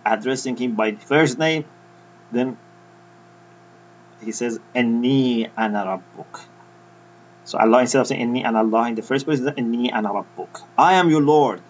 addressing 0.03 0.57
him 0.57 0.73
by 0.75 0.95
first 0.95 1.37
name, 1.37 1.65
then 2.31 2.57
he 4.23 4.31
says, 4.31 4.59
Anni 4.75 5.47
ana 5.57 5.85
rabbuk. 5.85 6.45
So 7.43 7.57
Allah 7.57 7.81
instead 7.81 8.01
of 8.01 8.07
saying 8.07 8.21
Anni 8.21 8.45
ana 8.45 8.59
Allah 8.59 8.87
in 8.89 8.95
the 8.95 9.01
first 9.01 9.25
place, 9.25 9.41
Anni 9.41 9.91
ana. 9.91 10.25
I 10.77 10.93
am 10.93 11.09
your 11.09 11.21
Lord. 11.21 11.61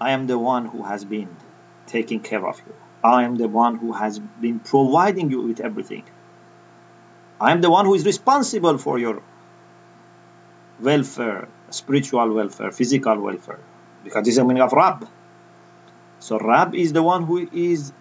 I 0.00 0.10
am 0.10 0.26
the 0.26 0.38
one 0.38 0.66
who 0.66 0.82
has 0.82 1.04
been 1.04 1.28
taking 1.86 2.20
care 2.20 2.46
of 2.46 2.60
you. 2.66 2.74
I 3.02 3.24
am 3.24 3.36
the 3.36 3.48
one 3.48 3.76
who 3.76 3.92
has 3.92 4.18
been 4.18 4.60
providing 4.60 5.30
you 5.30 5.42
with 5.42 5.60
everything. 5.60 6.04
I 7.40 7.52
am 7.52 7.60
the 7.60 7.70
one 7.70 7.86
who 7.86 7.94
is 7.94 8.04
responsible 8.04 8.78
for 8.78 8.98
your 8.98 9.22
welfare, 10.80 11.48
spiritual 11.70 12.32
welfare, 12.32 12.72
physical 12.72 13.18
welfare, 13.18 13.60
because 14.04 14.24
this 14.24 14.32
is 14.32 14.36
the 14.36 14.44
meaning 14.44 14.62
of 14.62 14.72
Rab. 14.72 15.08
So 16.18 16.38
Rab 16.38 16.74
is 16.74 16.92
the 16.92 17.02
one 17.02 17.24
who 17.24 17.48
is 17.52 17.92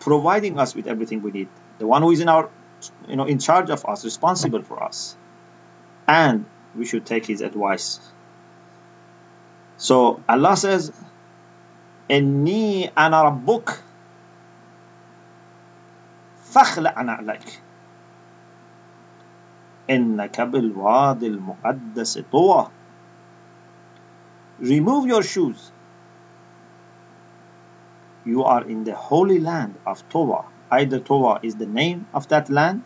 providing 0.00 0.58
us 0.58 0.74
with 0.74 0.86
everything 0.86 1.22
we 1.22 1.30
need, 1.30 1.48
the 1.78 1.86
one 1.86 2.02
who 2.02 2.10
is 2.10 2.20
in 2.20 2.28
our, 2.28 2.50
you 3.08 3.16
know, 3.16 3.24
in 3.24 3.38
charge 3.38 3.70
of 3.70 3.84
us, 3.86 4.04
responsible 4.04 4.62
for 4.62 4.82
us, 4.82 5.16
and 6.06 6.44
we 6.74 6.84
should 6.86 7.06
take 7.06 7.26
his 7.26 7.40
advice 7.40 8.00
so 9.76 10.22
Allah 10.28 10.56
says, 10.56 10.92
إني 12.10 12.88
أنا 12.98 13.22
ربك 13.22 13.82
فاخلع 16.44 17.02
نعلك 17.02 17.62
إنك 19.90 20.40
بالواد 20.40 21.22
المقدس 21.22 22.18
طوى 22.32 22.70
Remove 24.58 25.06
your 25.06 25.22
shoes. 25.22 25.70
You 28.24 28.44
are 28.44 28.64
in 28.64 28.84
the 28.84 28.94
holy 28.94 29.38
land 29.38 29.76
of 29.86 30.08
Towa. 30.08 30.44
Either 30.70 30.98
Towa 31.00 31.40
is 31.42 31.54
the 31.56 31.66
name 31.66 32.06
of 32.12 32.28
that 32.28 32.50
land. 32.50 32.82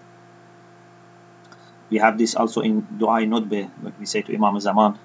We 1.90 1.98
have 1.98 2.18
this 2.18 2.34
also 2.36 2.60
in 2.60 2.86
Dua 2.98 3.20
Nudbe, 3.26 3.70
we 3.98 4.06
say 4.06 4.22
to 4.22 4.34
Imam 4.34 4.60
Zaman. 4.60 4.98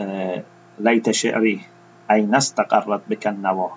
Uh, 0.00 0.42
ليت 0.78 1.10
شعري 1.10 1.60
أين 2.10 2.34
استقرت 2.34 3.02
بك 3.08 3.26
النوى 3.26 3.70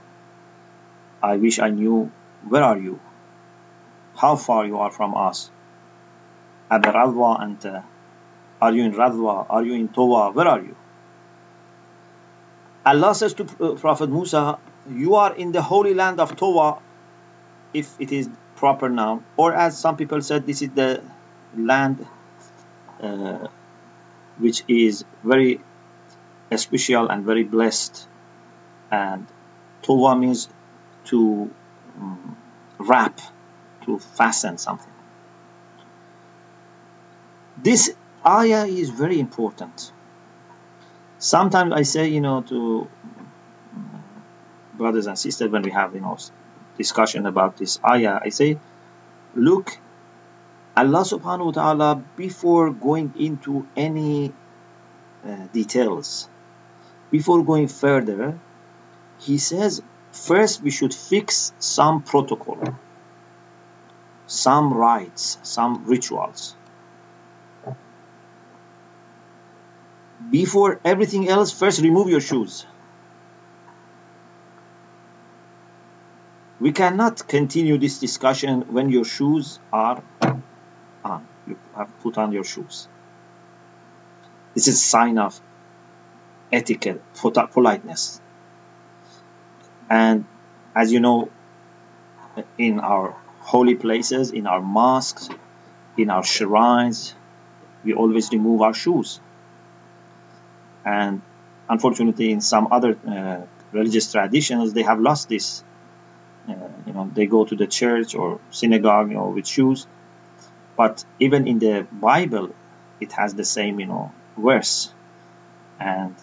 I 1.23 1.37
wish 1.37 1.59
I 1.59 1.69
knew 1.69 2.11
where 2.47 2.63
are 2.63 2.77
you 2.77 2.99
how 4.15 4.35
far 4.35 4.65
you 4.65 4.77
are 4.77 4.91
from 4.91 5.15
us 5.17 5.49
أبرضوى 6.71 7.41
أنت 7.41 7.83
are 8.61 8.71
you 8.71 8.83
in 8.83 8.93
Radwa 8.93 9.47
are 9.49 9.63
you 9.63 9.73
in 9.73 9.89
Towa 9.89 10.33
where 10.33 10.47
are 10.47 10.61
you 10.61 10.75
Allah 12.85 13.13
says 13.15 13.33
to 13.35 13.43
uh, 13.59 13.75
Prophet 13.75 14.09
Musa, 14.09 14.57
you 14.88 15.16
are 15.16 15.34
in 15.34 15.52
the 15.52 15.62
holy 15.62 15.94
land 15.94 16.20
of 16.20 16.36
Towa, 16.36 16.80
if 17.74 17.94
it 17.98 18.12
is 18.12 18.28
proper 18.54 18.88
noun, 18.88 19.24
or 19.36 19.54
as 19.54 19.78
some 19.78 19.96
people 19.96 20.20
said, 20.22 20.46
this 20.46 20.62
is 20.62 20.70
the 20.70 21.02
land 21.56 22.06
uh, 23.00 23.48
which 24.38 24.62
is 24.68 25.04
very 25.22 25.60
special 26.54 27.08
and 27.08 27.24
very 27.24 27.44
blessed. 27.44 28.08
And 28.90 29.26
Towa 29.82 30.18
means 30.18 30.48
to 31.06 31.50
um, 31.98 32.36
wrap, 32.78 33.20
to 33.84 33.98
fasten 33.98 34.58
something. 34.58 34.92
This 37.62 37.94
ayah 38.24 38.66
is 38.66 38.90
very 38.90 39.18
important. 39.18 39.92
Sometimes 41.18 41.72
I 41.72 41.82
say, 41.82 42.08
you 42.08 42.20
know, 42.20 42.42
to 42.42 42.88
brothers 44.76 45.06
and 45.06 45.18
sisters 45.18 45.50
when 45.50 45.62
we 45.62 45.70
have, 45.70 45.94
you 45.94 46.00
know, 46.00 46.18
discussion 46.76 47.26
about 47.26 47.56
this 47.56 47.78
ayah, 47.84 48.20
I 48.22 48.30
say, 48.30 48.58
look, 49.34 49.78
Allah 50.76 51.00
subhanahu 51.00 51.46
wa 51.46 51.52
ta'ala, 51.52 52.02
before 52.16 52.70
going 52.70 53.14
into 53.18 53.66
any 53.76 54.32
uh, 55.24 55.46
details, 55.52 56.28
before 57.10 57.44
going 57.44 57.68
further, 57.68 58.38
He 59.18 59.38
says, 59.38 59.82
first 60.12 60.62
we 60.62 60.70
should 60.70 60.94
fix 60.94 61.52
some 61.58 62.02
protocol, 62.02 62.60
some 64.26 64.72
rites, 64.74 65.38
some 65.42 65.84
rituals. 65.86 66.54
Before 70.30 70.80
everything 70.84 71.28
else, 71.28 71.52
first 71.52 71.80
remove 71.80 72.08
your 72.08 72.20
shoes. 72.20 72.66
We 76.66 76.72
cannot 76.72 77.28
continue 77.28 77.78
this 77.78 78.00
discussion 78.00 78.62
when 78.74 78.90
your 78.90 79.04
shoes 79.04 79.60
are 79.72 80.02
on. 81.04 81.28
You 81.46 81.56
have 81.76 81.96
put 82.00 82.18
on 82.18 82.32
your 82.32 82.42
shoes. 82.42 82.88
This 84.52 84.66
is 84.66 84.74
a 84.74 84.78
sign 84.94 85.16
of 85.16 85.40
etiquette, 86.50 87.00
politeness. 87.52 88.20
And 89.88 90.24
as 90.74 90.90
you 90.92 90.98
know, 90.98 91.30
in 92.58 92.80
our 92.80 93.14
holy 93.38 93.76
places, 93.76 94.32
in 94.32 94.48
our 94.48 94.60
mosques, 94.60 95.28
in 95.96 96.10
our 96.10 96.24
shrines, 96.24 97.14
we 97.84 97.94
always 97.94 98.32
remove 98.32 98.62
our 98.62 98.74
shoes 98.74 99.20
and 100.84 101.22
unfortunately 101.68 102.32
in 102.32 102.40
some 102.40 102.66
other 102.72 102.98
uh, 103.06 103.42
religious 103.70 104.10
traditions 104.10 104.72
they 104.72 104.82
have 104.82 104.98
lost 104.98 105.28
this 105.28 105.62
you 106.48 106.92
know 106.92 107.10
they 107.14 107.26
go 107.26 107.44
to 107.44 107.56
the 107.56 107.66
church 107.66 108.14
or 108.14 108.40
synagogue 108.50 109.08
you 109.10 109.14
know 109.14 109.28
with 109.28 109.46
shoes. 109.46 109.86
But 110.76 111.04
even 111.18 111.46
in 111.46 111.58
the 111.58 111.86
bible 111.90 112.50
it 113.00 113.12
has 113.12 113.34
the 113.34 113.44
same 113.44 113.80
you 113.80 113.86
know 113.86 114.12
verse. 114.36 114.90
And 115.78 116.14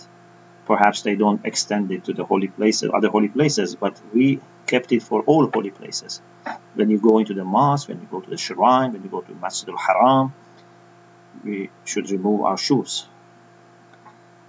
perhaps 0.66 1.02
they 1.02 1.16
don't 1.16 1.46
extend 1.46 1.92
it 1.92 2.06
to 2.06 2.14
the 2.14 2.26
holy 2.26 2.48
places 2.48 2.90
other 2.94 3.10
holy 3.10 3.28
places 3.28 3.76
but 3.76 4.00
we 4.14 4.40
kept 4.66 4.92
it 4.92 5.04
for 5.04 5.22
all 5.24 5.50
holy 5.54 5.72
places. 5.72 6.22
When 6.76 6.90
you 6.90 7.00
go 7.00 7.20
into 7.20 7.34
the 7.34 7.44
mosque 7.44 7.90
when 7.90 8.00
you 8.00 8.08
go 8.10 8.22
to 8.22 8.30
the 8.30 8.38
shrine 8.38 8.94
when 8.94 9.04
you 9.04 9.10
go 9.10 9.22
to 9.22 9.34
masjid 9.36 9.70
al-haram 9.70 10.34
we 11.44 11.70
should 11.86 12.10
remove 12.10 12.42
our 12.42 12.58
shoes. 12.58 13.08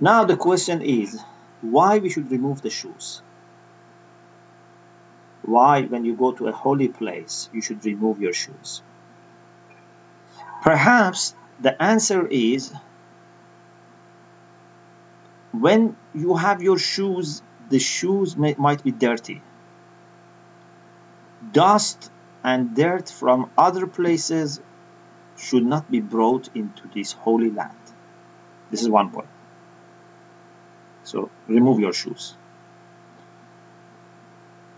Now 0.00 0.24
the 0.24 0.36
question 0.36 0.82
is 0.82 1.20
why 1.60 1.98
we 1.98 2.10
should 2.10 2.30
remove 2.30 2.62
the 2.62 2.70
shoes? 2.70 3.22
Why 5.44 5.82
when 5.82 6.04
you 6.04 6.14
go 6.16 6.32
to 6.32 6.48
a 6.48 6.52
holy 6.52 6.88
place 6.88 7.50
you 7.52 7.60
should 7.60 7.84
remove 7.84 8.20
your 8.20 8.32
shoes? 8.32 8.82
Perhaps 10.62 11.34
the 11.60 11.80
answer 11.82 12.26
is 12.26 12.72
when 15.52 15.96
you 16.14 16.36
have 16.36 16.62
your 16.62 16.78
shoes 16.78 17.42
the 17.68 17.78
shoes 17.78 18.36
may, 18.36 18.54
might 18.58 18.82
be 18.82 18.90
dirty. 18.90 19.42
Dust 21.52 22.10
and 22.42 22.74
dirt 22.74 23.08
from 23.08 23.50
other 23.56 23.86
places 23.86 24.60
should 25.36 25.64
not 25.64 25.90
be 25.90 26.00
brought 26.00 26.48
into 26.54 26.88
this 26.94 27.12
holy 27.12 27.50
land. 27.50 27.76
This 28.70 28.82
is 28.82 28.88
one 28.88 29.10
point. 29.10 29.28
So 31.04 31.30
remove 31.46 31.80
your 31.80 31.92
shoes. 31.92 32.34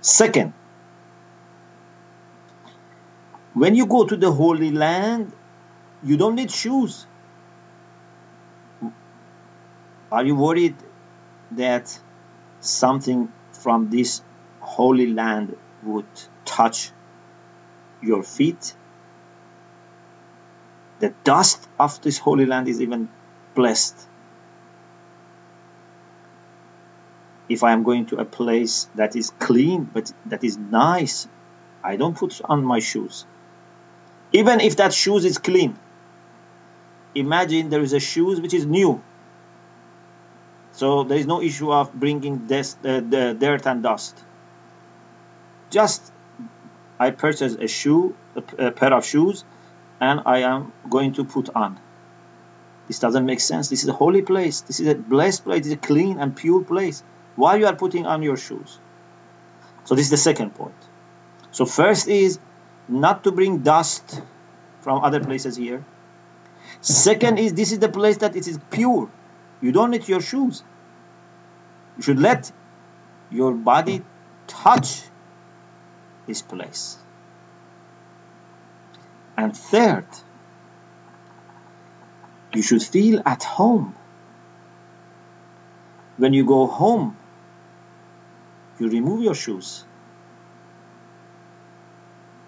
Second, 0.06 0.52
when 3.54 3.74
you 3.74 3.86
go 3.86 4.06
to 4.06 4.16
the 4.16 4.30
Holy 4.30 4.70
Land, 4.70 5.32
you 6.04 6.16
don't 6.16 6.36
need 6.36 6.52
shoes. 6.52 7.06
Are 10.12 10.24
you 10.24 10.36
worried 10.36 10.76
that 11.50 11.98
something 12.60 13.32
from 13.50 13.90
this 13.90 14.22
Holy 14.60 15.08
Land 15.08 15.56
would 15.82 16.06
touch 16.44 16.92
your 18.00 18.22
feet? 18.22 18.76
The 21.00 21.12
dust 21.24 21.68
of 21.80 22.00
this 22.02 22.18
Holy 22.18 22.46
Land 22.46 22.68
is 22.68 22.80
even 22.80 23.08
blessed 23.56 24.06
if 27.56 27.64
I 27.64 27.72
am 27.72 27.82
going 27.84 28.04
to 28.06 28.18
a 28.18 28.24
place 28.24 28.88
that 28.96 29.16
is 29.16 29.30
clean 29.46 29.88
but 29.94 30.12
that 30.26 30.44
is 30.44 30.58
nice, 30.58 31.26
I 31.82 31.96
don't 31.96 32.16
put 32.22 32.40
on 32.44 32.64
my 32.64 32.80
shoes. 32.80 33.24
Even 34.32 34.60
if 34.60 34.76
that 34.76 34.92
shoes 34.92 35.24
is 35.24 35.38
clean. 35.38 35.78
Imagine 37.14 37.70
there 37.70 37.80
is 37.88 37.94
a 37.94 38.00
shoes 38.00 38.42
which 38.42 38.52
is 38.52 38.66
new. 38.66 39.02
So 40.72 41.04
there 41.04 41.16
is 41.16 41.26
no 41.26 41.40
issue 41.40 41.72
of 41.72 41.94
bringing 41.94 42.46
this, 42.46 42.76
uh, 42.84 43.00
the 43.14 43.34
dirt 43.40 43.66
and 43.66 43.82
dust. 43.82 44.22
Just 45.70 46.12
I 46.98 47.10
purchase 47.10 47.54
a 47.54 47.68
shoe, 47.68 48.14
a, 48.36 48.70
pair 48.70 48.92
of 48.92 49.06
shoes, 49.06 49.44
and 49.98 50.20
I 50.26 50.38
am 50.52 50.72
going 50.90 51.14
to 51.14 51.24
put 51.24 51.48
on. 51.54 51.80
This 52.86 52.98
doesn't 52.98 53.24
make 53.24 53.40
sense. 53.40 53.70
This 53.70 53.82
is 53.82 53.88
a 53.88 53.98
holy 54.04 54.22
place. 54.22 54.60
This 54.60 54.80
is 54.80 54.88
a 54.88 54.94
blessed 54.94 55.44
place. 55.44 55.66
Is 55.66 55.72
a 55.72 55.84
clean 55.90 56.18
and 56.18 56.36
pure 56.36 56.62
place 56.62 57.02
why 57.36 57.56
you 57.56 57.66
are 57.66 57.76
putting 57.76 58.06
on 58.06 58.22
your 58.22 58.36
shoes? 58.36 58.78
So 59.84 59.94
this 59.94 60.06
is 60.06 60.10
the 60.10 60.16
second 60.16 60.54
point. 60.54 60.74
So 61.52 61.64
first 61.64 62.08
is 62.08 62.38
not 62.88 63.24
to 63.24 63.32
bring 63.32 63.58
dust 63.58 64.20
from 64.80 65.04
other 65.04 65.20
places 65.20 65.56
here. 65.56 65.84
Second 66.80 67.38
is 67.38 67.54
this 67.54 67.72
is 67.72 67.78
the 67.78 67.88
place 67.88 68.18
that 68.18 68.36
it 68.36 68.46
is 68.48 68.58
pure. 68.70 69.08
You 69.60 69.72
don't 69.72 69.90
need 69.90 70.08
your 70.08 70.20
shoes. 70.20 70.62
You 71.96 72.02
should 72.02 72.18
let 72.18 72.50
your 73.30 73.52
body 73.52 74.02
touch 74.46 75.02
this 76.26 76.42
place. 76.42 76.98
And 79.36 79.56
third 79.56 80.06
you 82.52 82.62
should 82.62 82.82
feel 82.82 83.22
at 83.26 83.42
home. 83.44 83.94
When 86.16 86.32
you 86.32 86.44
go 86.46 86.66
home 86.66 87.16
you 88.80 88.88
remove 88.88 89.22
your 89.22 89.34
shoes. 89.34 89.84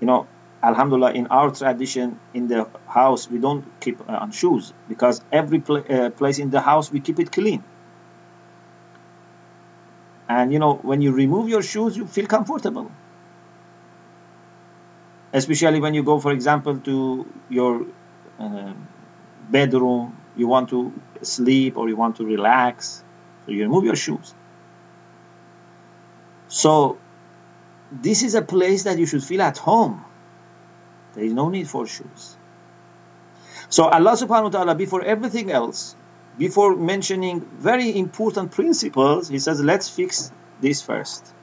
You 0.00 0.06
know, 0.06 0.26
Alhamdulillah, 0.62 1.12
in 1.12 1.28
our 1.28 1.50
tradition, 1.52 2.18
in 2.34 2.48
the 2.48 2.68
house, 2.86 3.30
we 3.30 3.38
don't 3.38 3.64
keep 3.80 4.00
uh, 4.08 4.12
on 4.24 4.30
shoes 4.32 4.72
because 4.88 5.20
every 5.30 5.60
pl 5.60 5.76
uh, 5.88 6.10
place 6.10 6.38
in 6.40 6.50
the 6.50 6.60
house 6.60 6.90
we 6.90 7.00
keep 7.00 7.18
it 7.20 7.30
clean. 7.30 7.62
And 10.28 10.52
you 10.52 10.58
know, 10.58 10.74
when 10.74 11.00
you 11.02 11.12
remove 11.12 11.48
your 11.48 11.62
shoes, 11.62 11.96
you 11.96 12.06
feel 12.06 12.26
comfortable. 12.26 12.90
Especially 15.32 15.80
when 15.80 15.94
you 15.94 16.02
go, 16.02 16.18
for 16.18 16.32
example, 16.32 16.78
to 16.80 17.26
your 17.50 17.86
uh, 18.38 18.72
bedroom, 19.50 20.16
you 20.36 20.46
want 20.48 20.68
to 20.70 20.92
sleep 21.22 21.76
or 21.76 21.88
you 21.88 21.96
want 21.96 22.16
to 22.16 22.24
relax, 22.24 23.04
so 23.44 23.52
you 23.52 23.62
remove 23.62 23.84
your 23.84 23.96
shoes. 23.96 24.34
So 26.47 26.97
this 27.91 28.23
is 28.23 28.35
a 28.35 28.41
place 28.41 28.83
that 28.83 28.97
you 28.97 29.05
should 29.05 29.23
feel 29.23 29.41
at 29.41 29.57
home. 29.57 30.03
There 31.13 31.23
is 31.23 31.33
no 31.33 31.49
need 31.49 31.67
for 31.67 31.85
shoes. 31.85 32.37
So 33.69 33.85
Allah 33.85 34.13
subhanahu 34.13 34.43
wa 34.43 34.49
ta'ala, 34.49 34.75
before 34.75 35.03
everything 35.03 35.51
else, 35.51 35.95
before 36.37 36.75
mentioning 36.75 37.41
very 37.41 37.97
important 37.97 38.51
principles, 38.51 39.29
He 39.29 39.39
says, 39.39 39.61
let's 39.61 39.89
fix 39.89 40.31
this 40.61 40.81
first. 40.81 41.33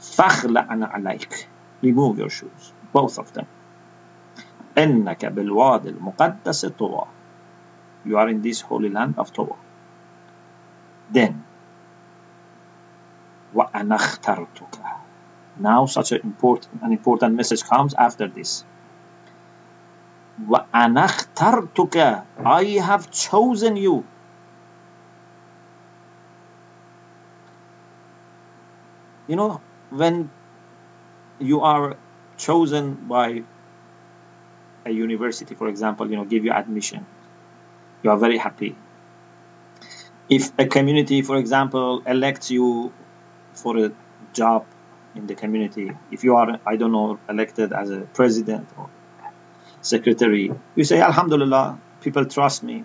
فَخْلَعْنَ 0.00 0.92
عَلَيْكَ 0.92 1.44
Remove 1.82 2.18
your 2.18 2.30
shoes, 2.30 2.72
both 2.92 3.18
of 3.18 3.32
them. 3.32 3.46
إِنَّكَ 4.76 5.18
بِالْوَادِ 5.18 5.98
الْمُقَدَّسِ 5.98 6.70
طُوَى 6.76 7.08
You 8.04 8.18
are 8.18 8.28
in 8.28 8.42
this 8.42 8.60
holy 8.60 8.88
land 8.88 9.14
of 9.18 9.32
Towa. 9.32 9.56
Then, 11.10 11.44
وَأَنَا 13.56 13.96
اخْتَرْتُكَ 13.96 14.78
Now 15.58 15.86
such 15.86 16.12
an 16.12 16.20
important, 16.24 16.82
an 16.82 16.92
important 16.92 17.34
message 17.34 17.62
comes 17.64 17.94
after 17.94 18.26
this. 18.28 18.64
وَأَنَا 20.48 21.04
اخْتَرْتُكَ 21.04 22.24
I 22.44 22.64
have 22.80 23.10
chosen 23.10 23.76
you. 23.76 24.04
You 29.28 29.36
know, 29.36 29.60
when 29.90 30.30
you 31.38 31.60
are 31.60 31.96
chosen 32.36 32.94
by 32.94 33.44
a 34.84 34.90
university, 34.90 35.54
for 35.54 35.68
example, 35.68 36.10
you 36.10 36.16
know, 36.16 36.24
give 36.24 36.44
you 36.44 36.52
admission, 36.52 37.06
you 38.02 38.10
are 38.10 38.18
very 38.18 38.38
happy. 38.38 38.74
If 40.28 40.50
a 40.58 40.66
community, 40.66 41.22
for 41.22 41.36
example, 41.36 42.02
elects 42.06 42.50
you 42.50 42.92
for 43.57 43.77
a 43.77 43.91
job 44.33 44.65
in 45.15 45.27
the 45.27 45.35
community, 45.35 45.91
if 46.11 46.23
you 46.23 46.35
are, 46.35 46.59
I 46.65 46.75
don't 46.75 46.91
know, 46.91 47.19
elected 47.27 47.73
as 47.73 47.89
a 47.89 48.01
president 48.01 48.69
or 48.77 48.89
secretary, 49.81 50.51
you 50.75 50.83
say, 50.83 51.01
Alhamdulillah, 51.01 51.79
people 52.01 52.25
trust 52.25 52.63
me. 52.63 52.83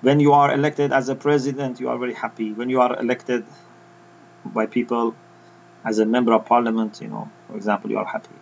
When 0.00 0.20
you 0.20 0.32
are 0.32 0.52
elected 0.52 0.92
as 0.92 1.08
a 1.08 1.14
president, 1.14 1.80
you 1.80 1.88
are 1.88 1.98
very 1.98 2.14
happy. 2.14 2.52
When 2.52 2.68
you 2.68 2.80
are 2.80 2.98
elected 2.98 3.44
by 4.44 4.66
people 4.66 5.14
as 5.84 5.98
a 5.98 6.06
member 6.06 6.32
of 6.32 6.44
parliament, 6.46 7.00
you 7.00 7.08
know, 7.08 7.30
for 7.48 7.56
example, 7.56 7.90
you 7.90 7.98
are 7.98 8.04
happy. 8.04 8.36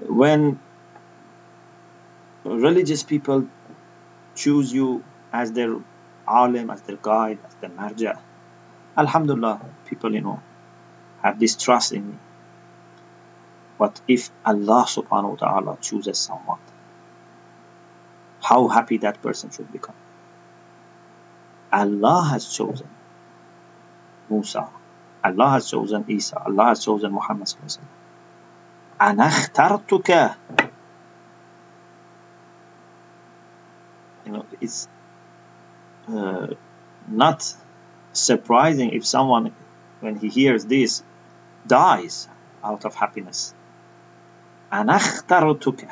When 0.00 0.60
religious 2.44 3.02
people 3.02 3.48
choose 4.34 4.72
you 4.72 5.04
as 5.32 5.52
their 5.52 5.76
alim, 6.26 6.70
as 6.70 6.82
their 6.82 6.96
guide, 6.96 7.38
the 7.62 7.68
marja. 7.68 8.18
Alhamdulillah, 8.96 9.60
people, 9.86 10.12
you 10.14 10.20
know, 10.20 10.42
have 11.22 11.40
this 11.40 11.56
trust 11.56 11.92
in 11.92 12.10
me. 12.10 12.18
But 13.78 14.00
if 14.06 14.30
Allah 14.44 14.84
subhanahu 14.86 15.30
wa 15.30 15.36
ta'ala 15.36 15.78
chooses 15.80 16.18
someone, 16.18 16.58
how 18.42 18.68
happy 18.68 18.98
that 18.98 19.22
person 19.22 19.50
should 19.50 19.72
become. 19.72 19.94
Allah 21.72 22.28
has 22.30 22.52
chosen 22.52 22.88
Musa. 24.28 24.68
Allah 25.24 25.50
has 25.50 25.70
chosen 25.70 26.04
Isa. 26.08 26.36
Allah 26.44 26.66
has 26.74 26.84
chosen 26.84 27.12
Muhammad 27.12 27.48
sallallahu 27.48 27.78
alaihi 29.00 29.22
wasallam. 29.22 29.48
You 34.26 34.32
know, 34.32 34.44
it's 34.60 34.88
uh, 36.08 36.54
not 37.07 37.55
surprising 38.13 38.91
if 38.91 39.05
someone 39.05 39.53
when 39.99 40.15
he 40.17 40.29
hears 40.29 40.65
this 40.65 41.03
dies 41.65 42.27
out 42.63 42.85
of 42.85 42.95
happiness 42.95 43.53
أنا 44.73 44.95
اخترتك 44.95 45.87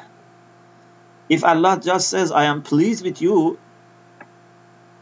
if 1.30 1.44
Allah 1.44 1.80
just 1.82 2.10
says 2.10 2.32
I 2.32 2.46
am 2.46 2.62
pleased 2.62 3.04
with 3.04 3.22
you 3.22 3.58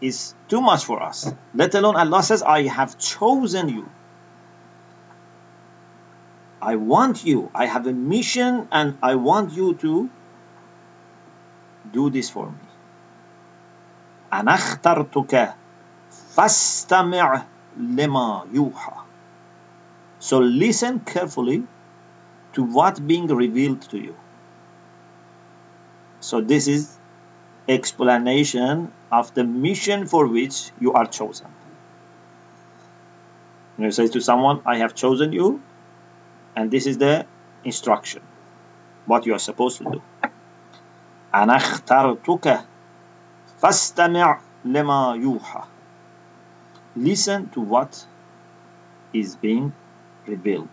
is 0.04 0.36
too 0.50 0.62
much 0.62 0.84
for 0.84 1.02
us. 1.02 1.32
Let 1.56 1.74
alone 1.76 1.96
Allah 1.96 2.22
says, 2.22 2.44
I 2.44 2.68
have 2.68 2.98
chosen 2.98 3.70
you. 3.70 3.90
I 6.62 6.76
want 6.76 7.24
you. 7.26 7.50
I 7.56 7.66
have 7.66 7.88
a 7.88 7.94
mission 7.94 8.68
and 8.72 8.98
I 9.02 9.16
want 9.16 9.54
you 9.54 9.76
to 9.76 10.10
do 11.92 12.10
this 12.10 12.30
for 12.30 12.48
me. 12.52 12.68
أنا 14.34 14.54
اخترتك 14.54 15.54
فاستمع 16.38 17.44
لما 17.78 18.46
يوحى. 18.52 18.94
So 20.20 20.40
listen 20.40 21.00
carefully 21.00 21.64
to 22.54 22.64
what 22.64 23.06
being 23.06 23.28
revealed 23.28 23.82
to 23.82 23.98
you. 23.98 24.16
So 26.20 26.42
this 26.42 26.68
is 26.68 26.98
explanation 27.68 28.92
of 29.12 29.34
the 29.34 29.44
mission 29.44 30.06
for 30.06 30.28
which 30.28 30.72
you 30.80 30.94
are 30.94 31.06
chosen. 31.06 31.48
You 33.78 33.92
say 33.92 34.08
to 34.08 34.22
someone, 34.22 34.62
I 34.66 34.78
have 34.78 34.94
chosen 34.96 35.34
you, 35.34 35.62
and 36.56 36.72
this 36.72 36.86
is 36.86 36.98
the 37.00 37.26
instruction, 37.64 38.22
what 39.06 39.26
you 39.26 39.34
are 39.34 39.40
supposed 39.40 39.80
to 39.80 39.84
do. 39.86 40.02
أنا 41.34 41.56
اخترتك 41.56 42.66
فاستمع 43.58 44.40
لما 44.66 45.16
يوحى. 45.16 45.64
Listen 46.99 47.49
to 47.51 47.61
what 47.61 48.07
is 49.13 49.37
being 49.37 49.73
revealed. 50.27 50.69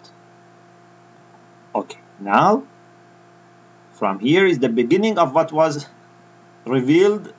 Okay, 1.73 1.99
now 2.19 2.63
from 3.93 4.19
here 4.19 4.45
is 4.45 4.59
the 4.59 4.69
beginning 4.69 5.17
of 5.17 5.33
what 5.33 5.51
was 5.51 5.87
revealed 6.65 7.33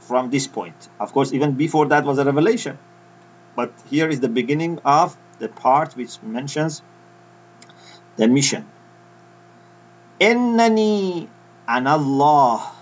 from 0.00 0.30
this 0.30 0.46
point. 0.46 0.88
Of 0.98 1.12
course, 1.12 1.32
even 1.32 1.52
before 1.52 1.86
that 1.86 2.04
was 2.04 2.18
a 2.18 2.24
revelation. 2.24 2.78
But 3.54 3.72
here 3.88 4.08
is 4.08 4.20
the 4.20 4.28
beginning 4.28 4.80
of 4.84 5.16
the 5.38 5.48
part 5.48 5.94
which 5.96 6.22
mentions 6.22 6.82
the 8.16 8.26
mission. 8.26 8.66
Innani 10.20 11.28
an 11.68 11.86
Allah. 11.86 12.72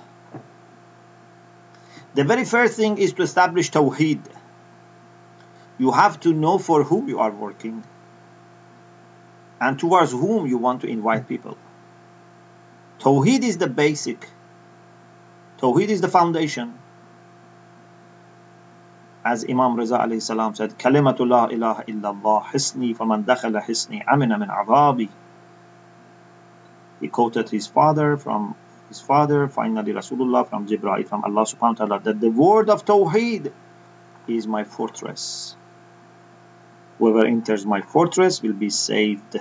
The 2.15 2.25
very 2.25 2.45
first 2.45 2.77
thing 2.77 2.99
is 2.99 3.13
to 3.15 3.23
establish 3.23 3.71
Tawheed. 3.71 4.21
You 5.79 5.91
have 5.93 6.21
to 6.21 6.33
know 6.33 6.59
for 6.59 6.83
whom 6.85 7.09
you 7.09 7.19
are 7.19 7.31
working 7.31 7.85
and 9.61 9.79
towards 9.79 10.13
whom 10.13 10.47
you 10.47 10.59
want 10.59 10.83
to 10.83 10.87
invite 10.87 11.29
people. 11.29 11.57
Tawheed 12.99 13.43
is 13.43 13.59
the 13.59 13.69
basic 13.69 14.29
Tawheed 15.59 15.89
is 15.89 16.03
the 16.03 16.09
foundation. 16.09 16.79
As 19.25 19.45
Imam 19.49 19.75
Riza 19.77 19.99
alayhi 19.99 20.23
salam 20.23 20.55
said, 20.55 20.79
Kalimatu 20.79 21.27
la 21.27 21.47
ilaha 21.47 21.85
illallah 21.85 22.45
hisni 22.45 22.95
faman 22.95 23.25
dakhala 23.25 23.65
hisni 23.65 24.05
amina 24.07 24.39
min 24.39 24.49
azabi. 24.49 25.09
He 27.01 27.09
quoted 27.09 27.49
his 27.49 27.67
father 27.67 28.17
from 28.19 28.55
his 28.89 29.01
father, 29.01 29.49
finally 29.49 29.93
Rasulullah 29.93 30.47
from 30.49 30.69
Jibreel, 30.69 31.09
from 31.09 31.25
Allah 31.25 31.43
subhanahu 31.43 31.81
wa 31.81 31.87
ta'ala, 31.87 32.01
that 32.01 32.21
the 32.21 32.31
word 32.31 32.69
of 32.71 32.85
Tawheed 32.85 33.51
is 34.29 34.47
my 34.47 34.65
fortress. 34.65 35.57
Whoever 36.99 37.27
enters 37.27 37.67
my 37.67 37.83
fortress 37.83 38.43
will 38.43 38.55
be 38.55 38.71
saved 38.71 39.37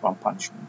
from 0.00 0.16
punishment. 0.16 0.68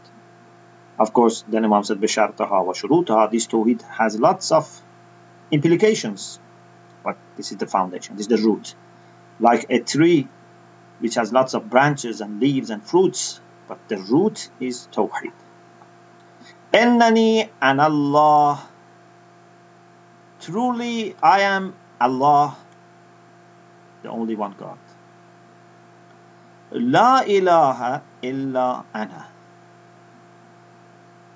Of 1.00 1.14
course, 1.14 1.44
then 1.48 1.66
Imam 1.66 1.84
said, 1.84 2.00
Bishartaha 2.00 2.66
wa 2.66 2.74
shurutaha, 2.74 3.30
this 3.32 3.48
Tawhid 3.48 3.82
has 3.84 4.20
lots 4.20 4.52
of 4.52 4.82
implications. 5.52 6.40
But 7.04 7.18
this 7.36 7.52
is 7.52 7.58
the 7.58 7.68
foundation, 7.68 8.18
this 8.18 8.28
is 8.28 8.42
the 8.42 8.48
root. 8.48 8.76
Like 9.40 9.68
a 9.70 9.80
tree 9.80 10.28
which 11.00 11.16
has 11.16 11.32
lots 11.32 11.54
of 11.54 11.70
branches 11.70 12.22
and 12.22 12.40
leaves 12.40 12.70
and 12.70 12.84
fruits, 12.84 13.40
but 13.68 13.88
the 13.88 13.98
root 13.98 14.50
is 14.60 14.88
Tawheed. 14.92 15.34
Ennani 16.74 17.50
and 17.62 17.82
Allah. 17.82 18.68
Truly, 20.40 21.16
I 21.22 21.42
am 21.42 21.76
Allah, 22.00 22.56
the 24.04 24.10
only 24.10 24.36
one 24.36 24.56
God. 24.58 24.78
La 26.72 27.24
ilaha 27.24 28.04
illa 28.22 28.86
ana. 28.94 29.28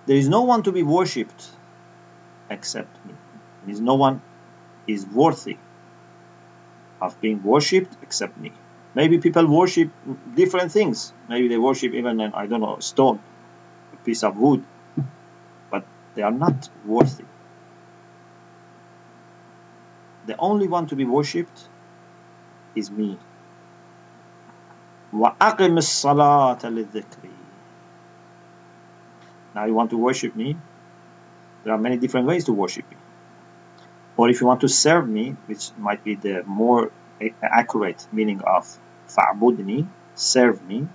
There 0.06 0.18
is 0.18 0.28
no 0.28 0.42
one 0.42 0.64
to 0.64 0.72
be 0.72 0.84
worshipped 0.84 1.50
except 2.50 2.94
me 3.06 3.14
There 3.64 3.72
is 3.72 3.80
no 3.80 3.96
one 3.96 4.22
is 4.88 5.06
worthy 5.06 5.58
of 7.00 7.20
being 7.22 7.42
worshipped 7.44 7.96
except 8.02 8.38
me. 8.38 8.52
Maybe 8.94 9.20
people 9.20 9.48
worship 9.48 9.90
different 10.36 10.72
things. 10.72 11.14
Maybe 11.30 11.48
they 11.48 11.58
worship 11.58 11.94
even 11.94 12.20
an, 12.20 12.34
I 12.34 12.48
don't 12.48 12.60
know, 12.60 12.76
a 12.76 12.82
stone, 12.82 13.20
a 13.94 13.98
piece 14.06 14.24
of 14.24 14.36
wood, 14.38 14.64
but 15.70 15.86
they 16.16 16.24
are 16.24 16.32
not 16.32 16.70
worthy. 16.86 17.24
The 20.28 20.38
only 20.38 20.68
one 20.68 20.88
to 20.88 20.96
be 20.96 21.06
worshipped 21.06 21.70
is 22.76 22.92
me. 22.92 23.18
وَأَقِمِ 25.13 25.79
الصَّلَاةَ 25.79 26.61
لِلذِّكْرِ 26.61 27.31
Now 29.55 29.65
you 29.65 29.75
want 29.75 29.91
to 29.91 29.99
worship 29.99 30.37
me? 30.37 30.57
There 31.65 31.73
are 31.73 31.79
many 31.79 31.97
different 31.97 32.27
ways 32.27 32.45
to 32.45 32.53
worship 32.53 32.89
me 32.91 32.97
or 34.17 34.31
if 34.31 34.41
you 34.41 34.47
want 34.47 34.63
to 34.63 34.69
serve 34.69 35.09
me, 35.09 35.37
which 35.47 35.71
might 35.77 36.03
be 36.03 36.15
the 36.15 36.43
more 36.45 36.91
accurate 37.43 38.07
meaning 38.13 38.41
of 38.41 38.79
fa'budni, 39.09 39.87
serve 40.15 40.67
me, 40.67 40.89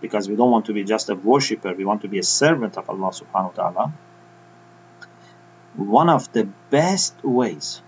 because 0.00 0.28
we 0.28 0.36
don't 0.36 0.50
want 0.50 0.66
to 0.66 0.72
be 0.72 0.84
just 0.84 1.10
a 1.10 1.14
worshipper, 1.14 1.74
we 1.74 1.84
want 1.84 2.02
to 2.02 2.08
be 2.08 2.18
a 2.18 2.22
servant 2.22 2.76
of 2.76 2.88
Allah 2.88 3.10
subhanahu 3.10 3.56
wa 3.56 3.70
ta'ala. 3.70 3.92
One 5.76 6.08
of 6.08 6.32
the 6.32 6.48
best 6.70 7.22
ways 7.22 7.82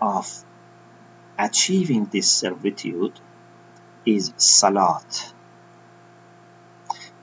of 0.00 0.44
achieving 1.38 2.06
this 2.06 2.30
servitude 2.30 3.18
is 4.05 4.33
salat. 4.37 5.33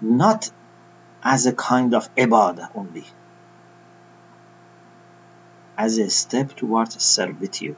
Not 0.01 0.51
as 1.23 1.47
a 1.47 1.53
kind 1.53 1.95
of 1.95 2.15
ibadah 2.15 2.71
only, 2.75 3.05
as 5.77 5.99
a 5.99 6.11
step 6.11 6.55
towards 6.55 7.03
servitude. 7.03 7.77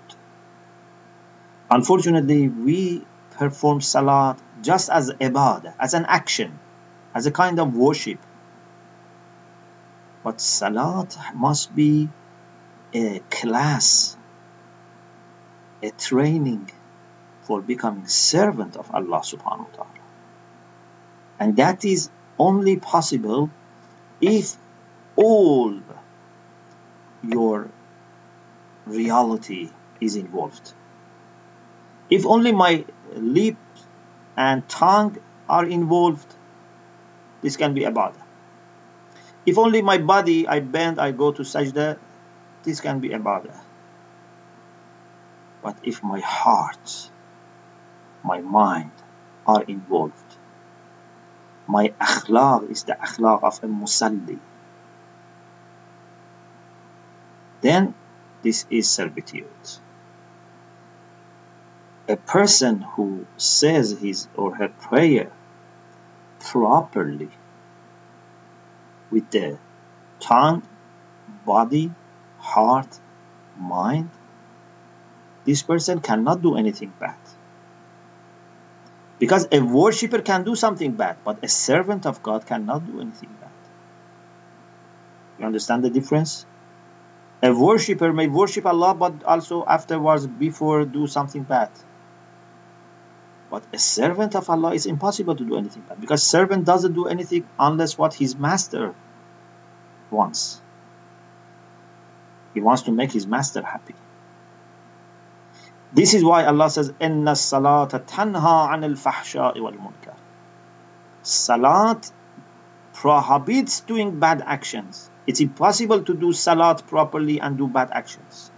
Unfortunately, 1.71 2.49
we 2.49 3.05
perform 3.31 3.81
salat 3.81 4.39
just 4.63 4.91
as 4.91 5.11
ibadah, 5.11 5.75
as 5.79 5.95
an 5.95 6.05
action, 6.07 6.59
as 7.15 7.27
a 7.27 7.31
kind 7.31 7.61
of 7.61 7.77
worship. 7.77 8.19
But 10.25 10.41
salat 10.41 11.17
must 11.35 11.75
be 11.75 12.09
a 12.93 13.21
class, 13.31 14.17
a 15.83 15.91
training 15.91 16.71
for 17.49 17.63
becoming 17.63 18.07
servant 18.07 18.77
of 18.77 18.93
Allah 18.93 19.25
subhanahu 19.25 19.73
wa 19.73 19.75
ta'ala. 19.81 20.05
And 21.41 21.57
that 21.57 21.83
is 21.83 22.11
only 22.39 22.77
possible 22.77 23.49
if 24.21 24.53
all 25.17 25.81
your 27.25 27.71
reality 28.85 29.71
is 29.99 30.17
involved. 30.17 30.75
If 32.11 32.27
only 32.27 32.53
my 32.53 32.85
lips 33.17 33.87
and 34.37 34.69
tongue 34.69 35.17
are 35.49 35.65
involved, 35.65 36.29
this 37.41 37.57
can 37.57 37.73
be 37.73 37.89
ibadah. 37.89 38.29
If 39.47 39.57
only 39.57 39.81
my 39.81 39.97
body, 39.97 40.47
I 40.47 40.61
bend, 40.61 41.01
I 41.01 41.13
go 41.13 41.33
to 41.33 41.43
sajda, 41.43 41.97
this 42.63 42.85
can 42.85 43.01
be 43.01 43.09
ibadah. 43.09 43.57
But 45.63 45.79
if 45.83 46.05
my 46.05 46.21
heart, 46.21 47.09
my 48.23 48.41
mind 48.41 48.93
are 49.47 49.63
involved, 49.63 50.37
my 51.67 51.89
akhlaq 52.01 52.71
is 52.71 52.85
the 52.85 52.95
akhlaq 52.95 53.43
of 53.43 53.63
a 53.63 53.67
musalli, 53.67 54.39
then 57.61 57.95
this 58.43 58.67
is 58.71 58.89
servitude. 58.89 59.47
A 62.09 62.17
person 62.17 62.81
who 62.81 63.27
says 63.37 63.99
his 64.01 64.29
or 64.35 64.55
her 64.55 64.69
prayer 64.69 65.31
properly 66.41 67.31
with 69.11 69.31
the 69.31 69.59
tongue, 70.21 70.63
body, 71.45 71.93
heart, 72.39 72.99
mind, 73.59 74.11
this 75.45 75.63
person 75.63 76.01
cannot 76.01 76.43
do 76.43 76.57
anything 76.57 76.93
bad. 76.99 77.17
Because 79.19 79.49
a 79.51 79.61
worshipper 79.61 80.21
can 80.23 80.45
do 80.45 80.55
something 80.55 80.93
bad, 80.93 81.17
but 81.25 81.43
a 81.43 81.49
servant 81.49 82.07
of 82.07 82.23
God 82.23 82.47
cannot 82.47 82.87
do 82.87 83.01
anything 83.01 83.31
bad. 83.41 83.51
You 85.39 85.47
understand 85.47 85.85
the 85.85 85.91
difference? 85.91 86.47
A 87.43 87.53
worshipper 87.53 88.13
may 88.13 88.29
worship 88.29 88.67
Allah, 88.67 88.95
but 88.95 89.25
also 89.25 89.65
afterwards, 89.65 90.27
before, 90.27 90.85
do 90.85 91.07
something 91.07 91.43
bad. 91.43 91.71
But 93.51 93.65
a 93.73 93.79
servant 93.79 94.37
of 94.37 94.51
Allah 94.51 94.75
is 94.75 94.87
impossible 94.87 95.35
to 95.37 95.45
do 95.45 95.57
anything 95.57 95.83
bad 95.89 96.01
because 96.01 96.23
servant 96.23 96.67
doesn't 96.67 96.93
do 96.93 97.07
anything 97.07 97.49
unless 97.59 97.97
what 97.97 98.15
his 98.15 98.37
master 98.37 98.95
wants. 100.11 100.61
He 102.53 102.61
wants 102.61 102.83
to 102.83 102.93
make 102.93 103.13
his 103.13 103.27
master 103.27 103.63
happy. 103.63 103.95
This 105.93 106.15
is 106.15 106.23
why 106.23 106.45
Allah 106.45 106.69
says, 106.71 106.93
"Inna 107.01 107.33
salata 107.33 108.01
tanha 108.05 108.69
anil 108.75 108.97
fahsha'i 109.05 109.61
wal 109.61 109.73
munkar." 109.73 110.17
Salat 111.23 112.11
prohibits 112.93 113.81
doing 113.81 114.19
bad 114.19 114.43
actions. 114.45 115.11
It's 115.27 115.41
impossible 115.41 116.03
to 116.03 116.15
do 116.15 116.33
salat 116.33 116.87
properly 116.87 117.41
and 117.41 117.57
do 117.57 117.69
bad 117.69 117.91
actions. 117.93 118.51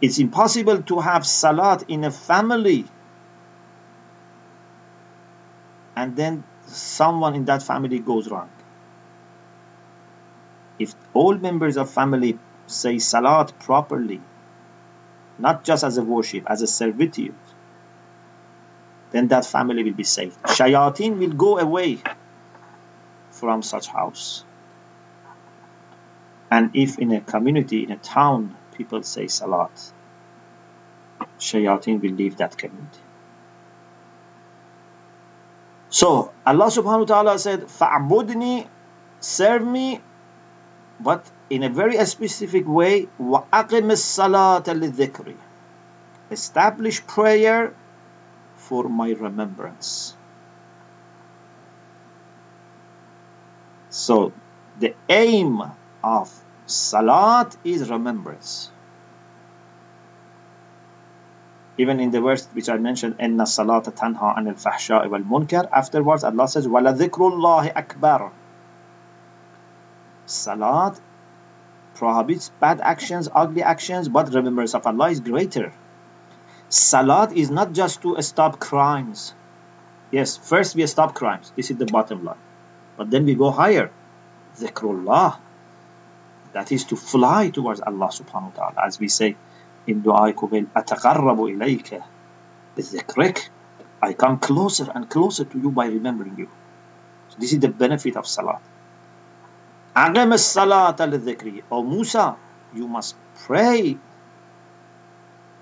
It's 0.00 0.18
impossible 0.18 0.82
to 0.82 1.00
have 1.00 1.26
salat 1.26 1.84
in 1.88 2.04
a 2.04 2.10
family 2.10 2.86
and 5.94 6.16
then 6.16 6.44
someone 6.66 7.34
in 7.34 7.44
that 7.44 7.62
family 7.62 7.98
goes 7.98 8.30
wrong. 8.30 8.48
If 10.78 10.94
all 11.12 11.36
members 11.36 11.76
of 11.76 11.90
family 11.90 12.38
say 12.66 12.98
salat 12.98 13.52
properly, 13.58 14.20
not 15.40 15.64
just 15.64 15.84
as 15.84 15.98
a 15.98 16.02
worship, 16.02 16.44
as 16.46 16.62
a 16.62 16.66
servitude, 16.66 17.34
then 19.10 19.28
that 19.28 19.44
family 19.44 19.82
will 19.82 19.92
be 19.92 20.04
saved. 20.04 20.40
Shayateen 20.44 21.18
will 21.18 21.32
go 21.32 21.58
away 21.58 21.98
from 23.30 23.62
such 23.62 23.88
house. 23.88 24.44
And 26.50 26.70
if 26.74 26.98
in 26.98 27.12
a 27.12 27.20
community, 27.20 27.84
in 27.84 27.92
a 27.92 27.96
town, 27.96 28.56
people 28.76 29.02
say 29.02 29.26
salat, 29.26 29.70
shayateen 31.38 32.00
will 32.02 32.12
leave 32.12 32.36
that 32.38 32.56
community. 32.56 33.00
So 35.90 36.32
Allah 36.46 36.66
subhanahu 36.66 37.00
wa 37.00 37.04
ta'ala 37.06 37.38
said, 37.38 37.62
Fa'budni, 37.66 38.66
serve 39.18 39.66
me, 39.66 40.00
but 41.00 41.26
in 41.49 41.63
a 41.63 41.69
very 41.69 42.03
specific 42.05 42.67
way, 42.67 43.07
وَأَقِمِ 43.19 43.91
الصَّلَاةَ 43.91 44.65
لِلذِّكْرِ 44.65 45.35
Establish 46.31 47.05
prayer 47.05 47.73
for 48.55 48.89
my 48.89 49.11
remembrance. 49.11 50.15
So 53.89 54.33
the 54.79 54.95
aim 55.07 55.61
of 56.03 56.33
salat 56.65 57.55
is 57.63 57.89
remembrance. 57.89 58.71
Even 61.77 61.99
in 61.99 62.09
the 62.09 62.21
verse 62.21 62.47
which 62.53 62.69
I 62.69 62.77
mentioned, 62.77 63.17
إِنَّ 63.19 63.37
الصَّلَاةَ 63.37 63.83
تَنْهَى 63.83 64.35
عَنِ 64.37 64.47
الْفَحْشَاءِ 64.47 65.07
وَالْمُنْكَرِ 65.07 65.69
Afterwards, 65.71 66.23
Allah 66.23 66.47
says, 66.47 66.67
وَلَذِكْرُ 66.67 67.19
اللَّهِ 67.19 67.73
أَكْبَرُ 67.73 68.31
Salat 70.25 70.99
prohibits 72.00 72.48
bad 72.60 72.80
actions, 72.80 73.28
ugly 73.42 73.62
actions, 73.62 74.08
but 74.08 74.32
remembrance 74.32 74.74
of 74.74 74.86
Allah 74.86 75.10
is 75.10 75.20
greater. 75.20 75.72
Salat 76.70 77.32
is 77.36 77.50
not 77.50 77.72
just 77.72 78.00
to 78.02 78.16
stop 78.22 78.58
crimes. 78.58 79.34
Yes, 80.10 80.36
first 80.36 80.74
we 80.74 80.86
stop 80.86 81.14
crimes. 81.14 81.52
This 81.56 81.70
is 81.70 81.76
the 81.76 81.86
bottom 81.86 82.24
line. 82.24 82.40
But 82.96 83.10
then 83.10 83.26
we 83.26 83.34
go 83.34 83.50
higher. 83.50 83.90
Zikrullah. 84.56 85.38
That 86.54 86.72
is 86.72 86.84
to 86.90 86.96
fly 86.96 87.50
towards 87.50 87.80
Allah 87.80 88.08
subhanahu 88.08 88.50
wa 88.50 88.56
ta'ala. 88.60 88.86
As 88.86 88.98
we 88.98 89.08
say 89.08 89.36
in 89.86 90.00
dua 90.00 90.32
Kumayl, 90.32 90.66
Ataqarrabu 90.80 91.52
ilayka 91.52 92.02
bizikrik. 92.76 93.50
I 94.02 94.14
come 94.14 94.38
closer 94.38 94.90
and 94.94 95.10
closer 95.10 95.44
to 95.44 95.58
you 95.58 95.70
by 95.70 95.86
remembering 95.86 96.36
you. 96.38 96.48
So 97.28 97.36
this 97.38 97.52
is 97.52 97.60
the 97.60 97.68
benefit 97.68 98.16
of 98.16 98.26
Salat. 98.26 98.62
Aqim 100.00 100.38
salat 100.38 101.00
al 101.00 101.12
dhikri. 101.26 101.62
O 101.70 101.82
Musa, 101.82 102.36
you 102.74 102.88
must 102.88 103.16
pray 103.46 103.98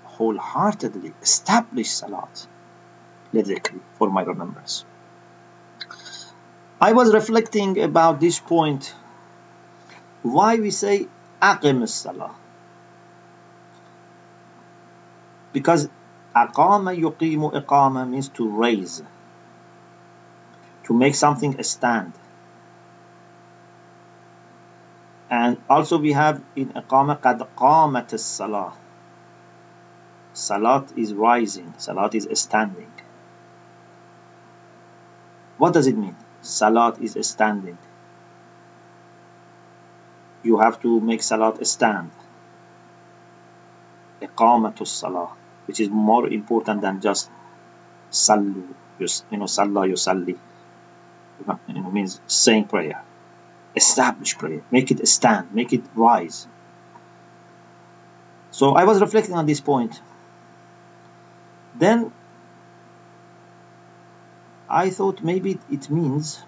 wholeheartedly. 0.03 1.13
Establish 1.21 1.89
salat 1.89 2.47
al 3.33 3.43
dhikri 3.49 3.81
for 3.97 4.09
my 4.09 4.23
remembrance. 4.23 4.85
I 6.79 6.93
was 6.93 7.13
reflecting 7.13 7.81
about 7.81 8.19
this 8.21 8.39
point. 8.39 8.93
Why 10.21 10.55
we 10.57 10.71
say 10.71 11.07
Aqim 11.41 11.87
salat? 11.87 12.35
Because 15.51 15.89
Aqama 16.35 16.95
yuqimu 16.95 17.51
iqama 17.61 18.07
means 18.07 18.29
to 18.29 18.47
raise, 18.47 19.01
to 20.85 20.93
make 20.93 21.15
something 21.15 21.61
stand 21.63 22.13
and 25.29 25.57
also 25.69 25.97
we 25.97 26.11
have 26.13 26.41
in 26.55 26.69
iqama 26.69 27.19
qamat 27.19 28.13
as-salah 28.13 28.73
salat 30.33 30.97
is 30.97 31.13
rising. 31.13 31.73
Salat 31.77 32.15
is 32.15 32.27
standing. 32.33 32.91
What 35.57 35.73
does 35.73 35.87
it 35.87 35.97
mean? 35.97 36.15
Salat 36.41 37.01
is 37.01 37.17
standing. 37.27 37.77
You 40.43 40.59
have 40.59 40.81
to 40.81 41.01
make 41.01 41.21
salat 41.21 41.65
stand. 41.67 42.11
Iqamatu 44.21 44.87
salah 44.87 45.29
which 45.65 45.79
is 45.79 45.89
more 45.89 46.27
important 46.27 46.81
than 46.81 46.99
just 46.99 47.29
sallu, 48.09 48.73
you 48.97 49.37
know, 49.37 49.45
salla 49.45 49.85
yusalli. 49.85 50.35
You 51.67 51.73
know, 51.73 51.91
means 51.91 52.19
saying 52.25 52.65
prayer. 52.65 53.03
Establish 53.81 54.37
prayer. 54.37 54.61
Make 54.71 54.91
it 54.91 55.07
stand. 55.07 55.53
Make 55.53 55.71
it 55.73 55.83
rise. 55.95 56.47
So 58.51 58.73
I 58.81 58.83
was 58.83 58.99
reflecting 58.99 59.35
on 59.35 59.45
this 59.45 59.61
point. 59.61 60.01
Then 61.83 62.11
I 64.69 64.89
thought 64.89 65.23
maybe 65.23 65.59
it 65.71 65.89
means 65.89 66.43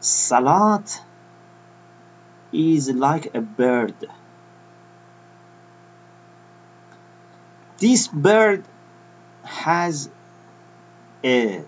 Salat 0.00 1.00
is 2.52 2.90
like 2.90 3.34
a 3.34 3.40
bird. 3.40 3.94
This 7.78 8.06
bird 8.08 8.64
has 9.44 10.10
a 11.24 11.64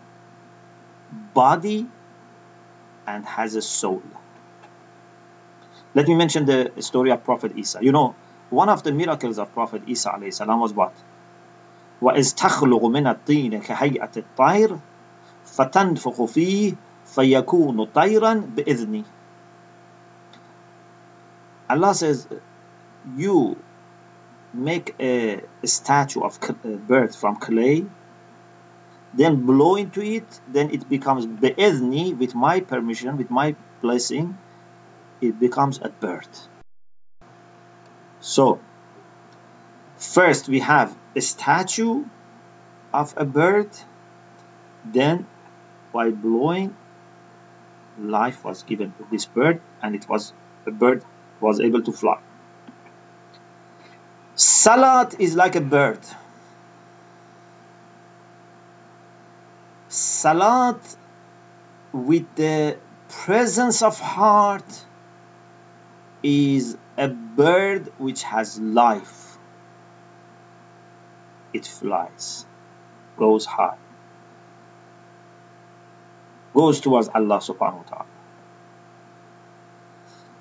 body 1.33 1.88
and 3.08 3.25
has 3.25 3.56
a 3.56 3.62
soul. 3.62 4.04
Let 5.95 6.08
me 6.08 6.15
mention 6.15 6.45
the 6.45 6.71
story 6.80 7.12
of 7.12 7.23
Prophet 7.23 7.58
Isa. 7.58 7.80
You 7.82 7.91
know, 7.91 8.15
one 8.49 8.69
of 8.69 8.84
the 8.84 8.91
miracles 8.91 9.39
of 9.39 9.54
Prophet 9.54 9.84
Isa 9.88 10.12
salam 10.32 10.60
was 10.60 10.73
what? 10.73 10.93
وإذ 12.02 12.36
تخلق 12.36 12.86
من 12.86 13.08
الطين 13.08 13.60
كهيئة 13.60 14.12
الطير 14.17 14.80
فتنفخ 15.45 16.23
فيه 16.25 16.75
فيكون 17.06 17.86
طيرا 17.86 18.34
بإذني 18.56 19.04
Allah 21.69 21.93
says 21.93 22.28
you 23.15 23.58
make 24.54 24.95
a, 24.99 25.41
a 25.62 25.67
statue 25.67 26.21
of 26.21 26.39
a 26.63 26.69
bird 26.78 27.13
from 27.13 27.36
clay 27.36 27.86
then 29.16 29.46
blow 29.46 29.77
into 29.77 30.03
it 30.03 30.40
then 30.48 30.70
it 30.70 30.88
becomes 30.88 31.27
be'edni 31.27 32.14
with 32.14 32.35
my 32.35 32.61
permission 32.61 33.16
with 33.16 33.31
my 33.31 33.55
blessing 33.81 34.37
it 35.20 35.38
becomes 35.38 35.79
a 35.83 35.88
bird. 35.88 36.29
so 38.20 38.61
first 39.96 40.48
we 40.48 40.61
have 40.61 40.96
a 41.14 41.20
statue 41.20 42.05
of 42.92 43.14
a 43.16 43.24
bird 43.24 43.70
then 44.85 45.27
by 45.92 46.11
blowing 46.11 46.77
life 47.98 48.44
was 48.44 48.62
given 48.64 48.92
to 48.98 49.07
this 49.11 49.27
bird 49.27 49.61
and 49.83 49.94
it 49.94 50.09
was 50.09 50.33
a 50.66 50.70
bird 50.70 51.05
was 51.40 51.61
able 51.61 51.83
to 51.83 51.92
fly 51.92 52.18
salat 54.35 55.20
is 55.20 55.37
like 55.37 55.55
a 55.55 55.61
bird 55.61 56.00
salat 60.24 60.96
with 61.92 62.26
the 62.37 62.78
presence 63.08 63.82
of 63.82 64.00
heart 64.00 64.84
is 66.22 66.76
a 66.96 67.08
bird 67.08 67.92
which 67.98 68.22
has 68.22 68.58
life 68.58 69.37
it 71.52 71.66
flies 71.66 72.46
goes 73.18 73.44
high 73.44 73.76
goes 76.54 76.80
towards 76.80 77.08
Allah 77.08 77.38
subhanahu 77.44 77.82
wa 77.82 77.88
ta'ala. 77.92 78.10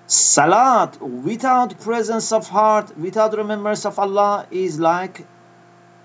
Salat 0.05 1.01
without 1.01 1.79
presence 1.79 2.31
of 2.31 2.47
heart, 2.47 2.95
without 2.97 3.35
remembrance 3.35 3.85
of 3.85 3.97
Allah 3.97 4.45
is 4.51 4.79
like 4.79 5.25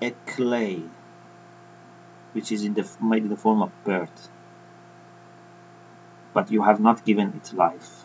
a 0.00 0.12
clay 0.26 0.82
which 2.38 2.53
is 2.53 2.62
in 2.62 2.74
the, 2.74 2.88
made 3.03 3.24
in 3.24 3.29
the 3.29 3.37
form 3.37 3.62
of 3.62 3.72
bird. 3.83 4.11
But 6.33 6.53
you 6.53 6.62
have 6.62 6.79
not 6.79 7.05
given 7.05 7.33
it 7.35 7.53
life. 7.53 8.05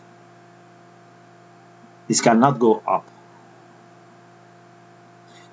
This 2.08 2.20
cannot 2.20 2.58
go 2.58 2.82
up. 2.84 3.06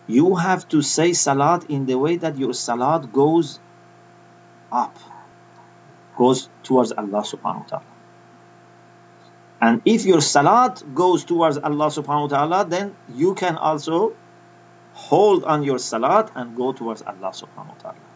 You 0.08 0.34
have 0.34 0.68
to 0.70 0.82
say 0.82 1.14
salat 1.14 1.70
in 1.70 1.86
the 1.86 1.96
way 2.00 2.18
that 2.18 2.40
your 2.40 2.56
salat 2.56 3.14
goes 3.14 3.60
up 4.72 4.98
goes 6.18 6.50
towards 6.64 6.92
Allah 6.92 7.22
subhanahu 7.22 7.64
wa 7.66 7.70
ta'ala. 7.70 7.92
And 9.62 9.82
if 9.86 10.06
your 10.06 10.22
salat 10.22 10.84
goes 10.96 11.24
towards 11.24 11.60
Allah 11.60 11.94
subhanahu 11.94 12.32
wa 12.32 12.34
ta'ala, 12.36 12.66
then 12.66 12.96
you 13.14 13.36
can 13.36 13.58
also 13.58 14.16
hold 14.94 15.44
on 15.44 15.62
your 15.62 15.78
salat 15.78 16.32
and 16.36 16.58
go 16.58 16.74
towards 16.74 17.04
Allah 17.04 17.30
subhanahu 17.30 17.78
wa 17.78 17.82
ta'ala. 17.86 18.11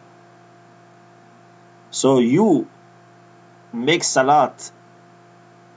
So 1.89 2.19
you 2.19 2.67
make 3.73 4.03
salat 4.03 4.71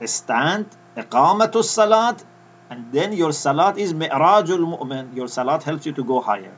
a 0.01 0.07
stand, 0.07 0.67
iqamatul 0.95 1.63
salat, 1.63 2.23
and 2.69 2.91
then 2.91 3.13
your 3.13 3.31
salat 3.31 3.77
is 3.77 3.93
mi'rajul 3.93 4.63
mu'min. 4.77 5.15
Your 5.15 5.27
salat 5.27 5.63
helps 5.63 5.85
you 5.85 5.93
to 5.93 6.03
go 6.03 6.21
higher. 6.21 6.55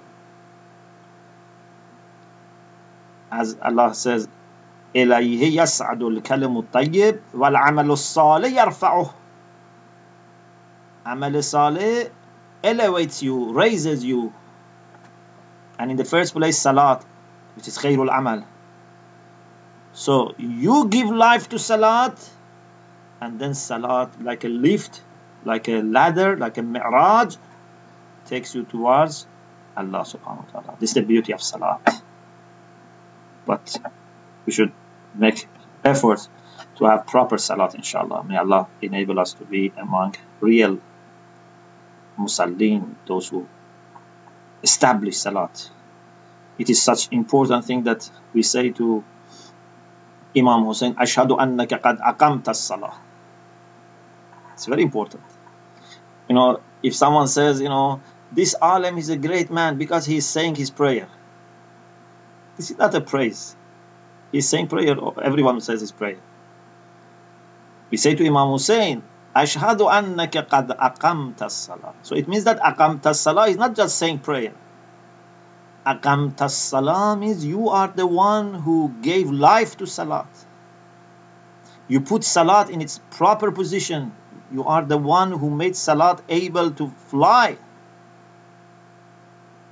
As 3.32 3.58
Allah 3.62 3.94
says, 3.94 4.28
إليه 4.96 5.62
يسعد 5.62 6.04
الكلم 6.04 6.58
الطيب 6.58 7.20
والعمل 7.34 7.92
الصالح 7.92 8.52
يرفعه 8.52 9.14
عمل 11.06 11.44
صالح 11.44 12.08
elevates 12.64 13.22
you, 13.22 13.54
raises 13.54 14.04
you. 14.04 14.34
And 15.78 15.92
in 15.92 15.98
the 15.98 16.06
first 16.06 16.34
place, 16.34 16.58
salat, 16.58 17.06
which 17.56 17.68
is 17.68 17.78
khairul 17.78 18.10
amal. 18.10 18.44
so 19.93 20.35
you 20.39 20.89
give 20.89 21.09
life 21.11 21.49
to 21.51 21.59
salat, 21.59 22.19
and 23.21 23.39
then 23.39 23.55
salat, 23.55 24.23
like 24.23 24.45
a 24.45 24.49
lift, 24.49 25.03
like 25.45 25.69
a 25.69 25.83
ladder, 25.83 26.37
like 26.37 26.59
a 26.59 26.63
mi'raj, 26.63 27.37
takes 28.27 28.55
you 28.55 28.65
towards 28.65 29.27
Allah 29.77 30.05
subhanahu 30.05 30.53
wa 30.53 30.61
ta'ala. 30.61 30.77
This 30.81 30.91
is 30.91 30.95
the 30.95 31.03
beauty 31.03 31.33
of 31.33 31.43
salat. 31.43 32.03
But 33.45 33.77
we 34.47 34.53
should 34.53 34.73
make 35.15 35.49
efforts 35.85 36.29
to 36.77 36.85
have 36.87 37.07
proper 37.07 37.39
salat 37.39 37.75
inshallah 37.75 38.25
may 38.25 38.37
Allah 38.37 38.69
enable 38.81 39.21
us 39.21 39.35
to 39.35 39.45
be 39.45 39.73
among 39.77 40.15
real 40.41 40.79
musallin 42.19 42.95
those 43.07 43.29
who 43.29 43.47
establish 44.63 45.17
salat 45.17 45.71
it 46.59 46.71
is 46.71 46.83
such 46.83 47.09
important 47.11 47.65
thing 47.65 47.83
that 47.85 48.09
we 48.33 48.43
say 48.43 48.71
to 48.71 49.05
Imam 50.37 50.65
Hussein 50.65 50.95
ashhadu 50.95 51.39
annaka 51.39 51.81
qad 51.81 51.99
aqamta 51.99 52.49
as-salah 52.49 52.95
it's 54.55 54.67
very 54.67 54.83
important 54.83 55.23
you 56.29 56.35
know 56.35 56.61
if 56.83 56.95
someone 56.95 57.29
says 57.29 57.61
you 57.61 57.69
know 57.69 58.01
this 58.33 58.55
alim 58.61 58.99
is 58.99 59.09
a 59.09 59.17
great 59.17 59.51
man 59.51 59.77
because 59.77 60.07
he 60.07 60.17
is 60.17 60.27
saying 60.27 60.55
his 60.55 60.71
prayer 60.71 61.09
this 62.57 62.71
is 62.71 62.79
not 62.79 62.95
a 62.95 63.01
praise 63.01 63.57
He's 64.33 64.49
saying 64.49 64.69
prayer, 64.69 64.97
everyone 65.23 65.61
says 65.61 65.83
his 65.83 65.93
prayer. 65.93 66.17
We 67.91 67.99
say 67.99 68.15
to 68.15 68.27
Imam 68.27 68.49
Hussein, 68.49 69.03
Ashhadu 69.37 69.85
annaka 69.93 70.49
qad 70.49 70.73
aqamta 70.73 71.51
salah. 71.51 71.93
So 72.03 72.17
it 72.17 72.27
means 72.27 72.45
that 72.45 72.59
aqamta 72.59 73.15
salah 73.15 73.49
is 73.49 73.59
not 73.59 73.77
just 73.77 73.99
saying 73.99 74.21
prayer. 74.21 74.55
Aqamta 75.86 76.50
salah 76.50 77.16
means 77.16 77.46
you 77.46 77.70
are 77.70 77.88
the 77.88 78.06
one 78.06 78.54
who 78.54 78.94
gave 79.02 79.32
life 79.32 79.78
to 79.78 79.88
salat. 79.88 80.28
You 81.88 82.02
put 82.02 82.24
salat 82.24 82.70
in 82.70 82.82
its 82.82 83.00
proper 83.12 83.52
position. 83.52 84.12
You 84.52 84.66
are 84.66 84.84
the 84.84 84.98
one 84.98 85.32
who 85.32 85.50
made 85.50 85.76
salat 85.76 86.22
able 86.28 86.72
to 86.72 86.90
fly 87.08 87.58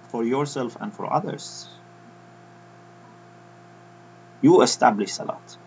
for 0.09 0.23
yourself 0.23 0.77
and 0.79 0.93
for 0.93 1.11
others 1.11 1.67
you 4.45 4.61
establish 4.61 5.11
salat. 5.11 5.57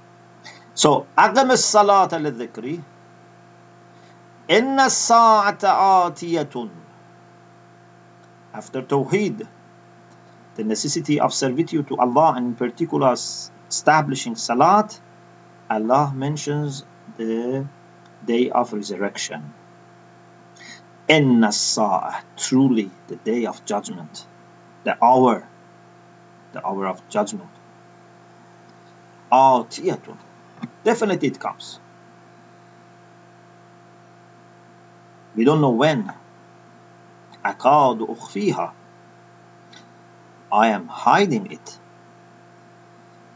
So, 0.74 1.07
أقم 1.18 1.51
الصلاة 1.51 2.14
للذكر 2.14 2.78
إن 4.51 4.80
الساعة 4.80 5.59
آتية 6.09 6.70
After 8.55 8.82
Tawheed, 8.82 9.46
the 10.57 10.64
necessity 10.64 11.20
of 11.20 11.32
servitude 11.32 11.88
to 11.88 11.96
Allah 11.96 12.34
and 12.36 12.46
in 12.49 12.55
particular 12.55 13.14
establishing 13.68 14.34
Salat, 14.34 15.01
Allah 15.70 16.12
mentions 16.14 16.84
the 17.16 17.66
day 18.26 18.51
of 18.51 18.72
resurrection. 18.72 19.55
Inna 21.09 21.53
Sa'ah, 21.53 22.22
truly 22.36 22.90
the 23.07 23.16
day 23.16 23.46
of 23.46 23.64
judgment, 23.64 24.26
the 24.84 25.03
hour, 25.03 25.49
the 26.53 26.66
hour 26.66 26.86
of 26.86 27.09
judgment. 27.09 27.51
عاطية 29.32 30.16
definitely 30.84 31.28
it 31.28 31.38
comes 31.38 31.78
we 35.36 35.44
don't 35.44 35.61
know 35.61 35.70
when 35.70 36.11
أكاد 37.44 38.03
أخفيها 38.03 38.72
I 40.54 40.68
am 40.68 40.88
hiding 40.88 41.51
it. 41.51 41.80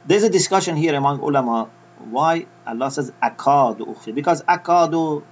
There's 0.06 0.24
a 0.24 0.30
discussion 0.30 0.76
here 0.76 0.96
among 0.96 1.20
ulama 1.20 1.70
why 2.00 2.46
Allah 2.66 2.92
says 2.92 3.12
akadu 3.30 3.88
ukhfi 3.94 4.14
because 4.14 4.44
akadu 4.44 5.24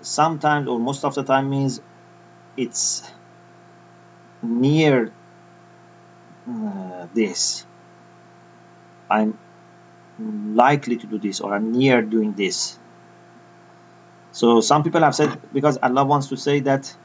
sometimes 0.00 0.66
or 0.66 0.78
most 0.80 1.04
of 1.04 1.14
the 1.14 1.22
time 1.22 1.50
means 1.50 1.82
it's 2.56 3.02
near 4.42 5.12
uh, 6.48 7.06
this 7.12 7.66
I'm 9.10 9.38
likely 10.56 10.96
to 10.96 11.06
do 11.06 11.18
this 11.18 11.40
or 11.40 11.54
I'm 11.54 11.70
near 11.72 12.00
doing 12.00 12.32
this 12.32 12.78
so 14.32 14.62
some 14.62 14.82
people 14.82 15.02
have 15.02 15.14
said 15.14 15.38
because 15.52 15.76
Allah 15.82 16.04
wants 16.04 16.28
to 16.28 16.36
say 16.38 16.60
that 16.60 16.96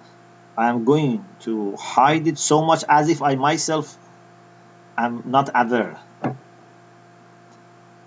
I 0.58 0.70
am 0.70 0.86
going 0.86 1.26
to 1.42 1.76
hide 1.76 2.28
it 2.28 2.38
so 2.38 2.64
much 2.64 2.84
as 2.88 3.10
if 3.10 3.22
I 3.22 3.36
myself 3.36 3.98
am 4.98 5.24
not 5.26 5.50
aware. 5.54 6.00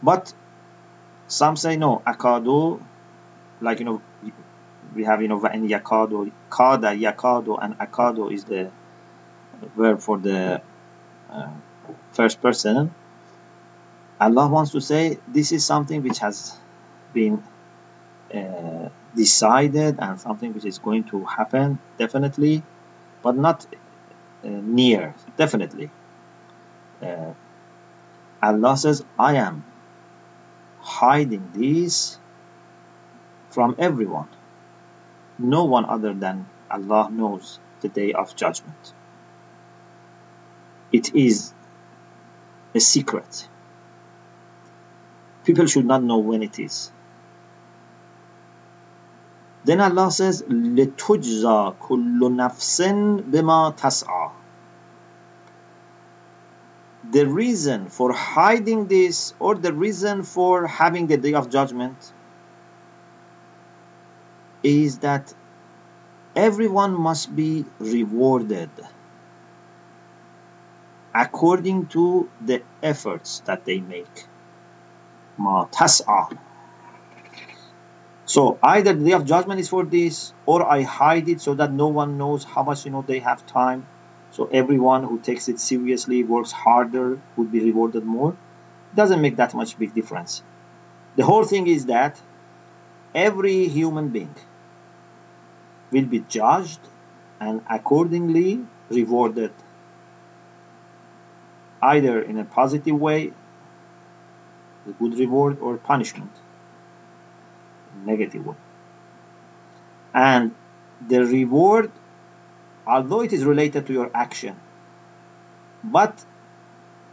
But 0.02 0.32
some 1.26 1.56
say 1.56 1.76
no, 1.76 2.02
akado, 2.06 2.80
like 3.60 3.80
you 3.80 3.84
know, 3.84 4.02
we 4.94 5.04
have 5.04 5.20
you 5.20 5.28
know 5.28 5.44
in 5.46 5.68
yakado, 5.68 6.30
kada, 6.48 6.88
yakado, 6.88 7.58
and 7.60 7.78
akado 7.78 8.32
is 8.32 8.44
the 8.44 8.70
verb 9.76 10.00
for 10.00 10.18
the 10.18 10.62
uh, 11.30 11.50
first 12.12 12.40
person. 12.40 12.94
Allah 14.20 14.48
wants 14.48 14.72
to 14.72 14.80
say 14.80 15.18
this 15.28 15.52
is 15.52 15.64
something 15.64 16.02
which 16.02 16.18
has 16.18 16.56
been 17.12 17.42
uh, 18.34 18.88
decided 19.14 19.98
and 19.98 20.20
something 20.20 20.52
which 20.52 20.64
is 20.64 20.78
going 20.78 21.04
to 21.04 21.24
happen 21.24 21.78
definitely, 21.98 22.62
but 23.22 23.36
not 23.36 23.66
uh, 24.44 24.48
near 24.48 25.14
definitely. 25.36 25.90
Uh, 27.02 27.32
Allah 28.42 28.76
says, 28.76 29.04
I 29.18 29.34
am 29.36 29.64
hiding 30.80 31.50
these 31.54 32.18
from 33.50 33.74
everyone. 33.78 34.28
No 35.38 35.64
one 35.64 35.84
other 35.84 36.14
than 36.14 36.46
Allah 36.70 37.08
knows 37.10 37.58
the 37.80 37.88
day 37.88 38.12
of 38.12 38.36
judgment. 38.36 38.92
It 40.92 41.14
is 41.14 41.52
a 42.74 42.80
secret. 42.80 43.48
People 45.44 45.66
should 45.66 45.86
not 45.86 46.02
know 46.02 46.18
when 46.18 46.42
it 46.42 46.58
is. 46.58 46.92
Then 49.65 49.79
Allah 49.79 50.11
says, 50.11 50.43
لِتُجْزَى 50.43 51.75
كُلُّ 51.79 52.19
نَفْسٍ 52.19 52.81
بِمَا 53.31 53.75
تَسْعَى 53.77 54.31
The 57.11 57.27
reason 57.27 57.87
for 57.87 58.11
hiding 58.11 58.87
this 58.87 59.33
or 59.39 59.55
the 59.55 59.73
reason 59.73 60.23
for 60.23 60.67
having 60.67 61.07
the 61.07 61.17
day 61.17 61.33
of 61.33 61.49
judgment 61.49 62.11
is 64.63 64.99
that 64.99 65.33
everyone 66.35 66.93
must 66.99 67.35
be 67.35 67.65
rewarded 67.79 68.69
according 71.13 71.87
to 71.87 72.29
the 72.41 72.63
efforts 72.81 73.41
that 73.45 73.65
they 73.65 73.79
make. 73.79 74.25
Ma 75.37 75.65
tas'a. 75.67 76.37
so 78.28 78.58
either 78.62 78.92
the 78.92 79.04
day 79.06 79.12
of 79.12 79.24
judgment 79.24 79.58
is 79.58 79.70
for 79.70 79.84
this, 79.84 80.34
or 80.44 80.62
I 80.70 80.82
hide 80.82 81.30
it 81.30 81.40
so 81.40 81.54
that 81.54 81.72
no 81.72 81.88
one 81.88 82.18
knows 82.18 82.44
how 82.44 82.62
much 82.62 82.84
you 82.84 82.90
know 82.90 83.00
they 83.00 83.20
have 83.20 83.46
time. 83.46 83.86
So 84.32 84.50
everyone 84.52 85.04
who 85.04 85.18
takes 85.18 85.48
it 85.48 85.58
seriously, 85.58 86.22
works 86.24 86.52
harder, 86.52 87.18
would 87.36 87.50
be 87.50 87.60
rewarded 87.60 88.04
more. 88.04 88.36
Doesn't 88.94 89.22
make 89.22 89.36
that 89.36 89.54
much 89.54 89.78
big 89.78 89.94
difference. 89.94 90.42
The 91.16 91.24
whole 91.24 91.44
thing 91.44 91.68
is 91.68 91.86
that 91.86 92.20
every 93.14 93.66
human 93.66 94.10
being 94.10 94.34
will 95.90 96.04
be 96.04 96.20
judged 96.20 96.80
and 97.40 97.62
accordingly 97.70 98.60
rewarded 98.90 99.54
either 101.80 102.20
in 102.20 102.38
a 102.38 102.44
positive 102.44 103.00
way, 103.00 103.32
a 104.86 104.92
good 104.92 105.18
reward, 105.18 105.60
or 105.60 105.78
punishment, 105.78 106.30
negative 108.05 108.45
way. 108.45 108.55
And 110.13 110.53
the 111.07 111.25
reward, 111.25 111.91
although 112.85 113.21
it 113.21 113.33
is 113.33 113.45
related 113.45 113.87
to 113.87 113.93
your 113.93 114.11
action, 114.13 114.55
but 115.83 116.23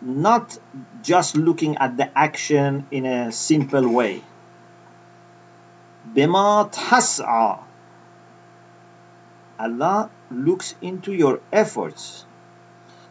not 0.03 0.57
just 1.03 1.37
looking 1.37 1.77
at 1.77 1.97
the 1.97 2.19
action 2.19 2.87
in 2.91 3.07
a 3.07 3.33
simple 3.33 3.89
way. 3.89 4.23
بما 6.15 6.71
تسعى 6.73 7.59
Allah 9.59 10.11
looks 10.31 10.75
into 10.81 11.13
your 11.13 11.41
efforts 11.53 12.25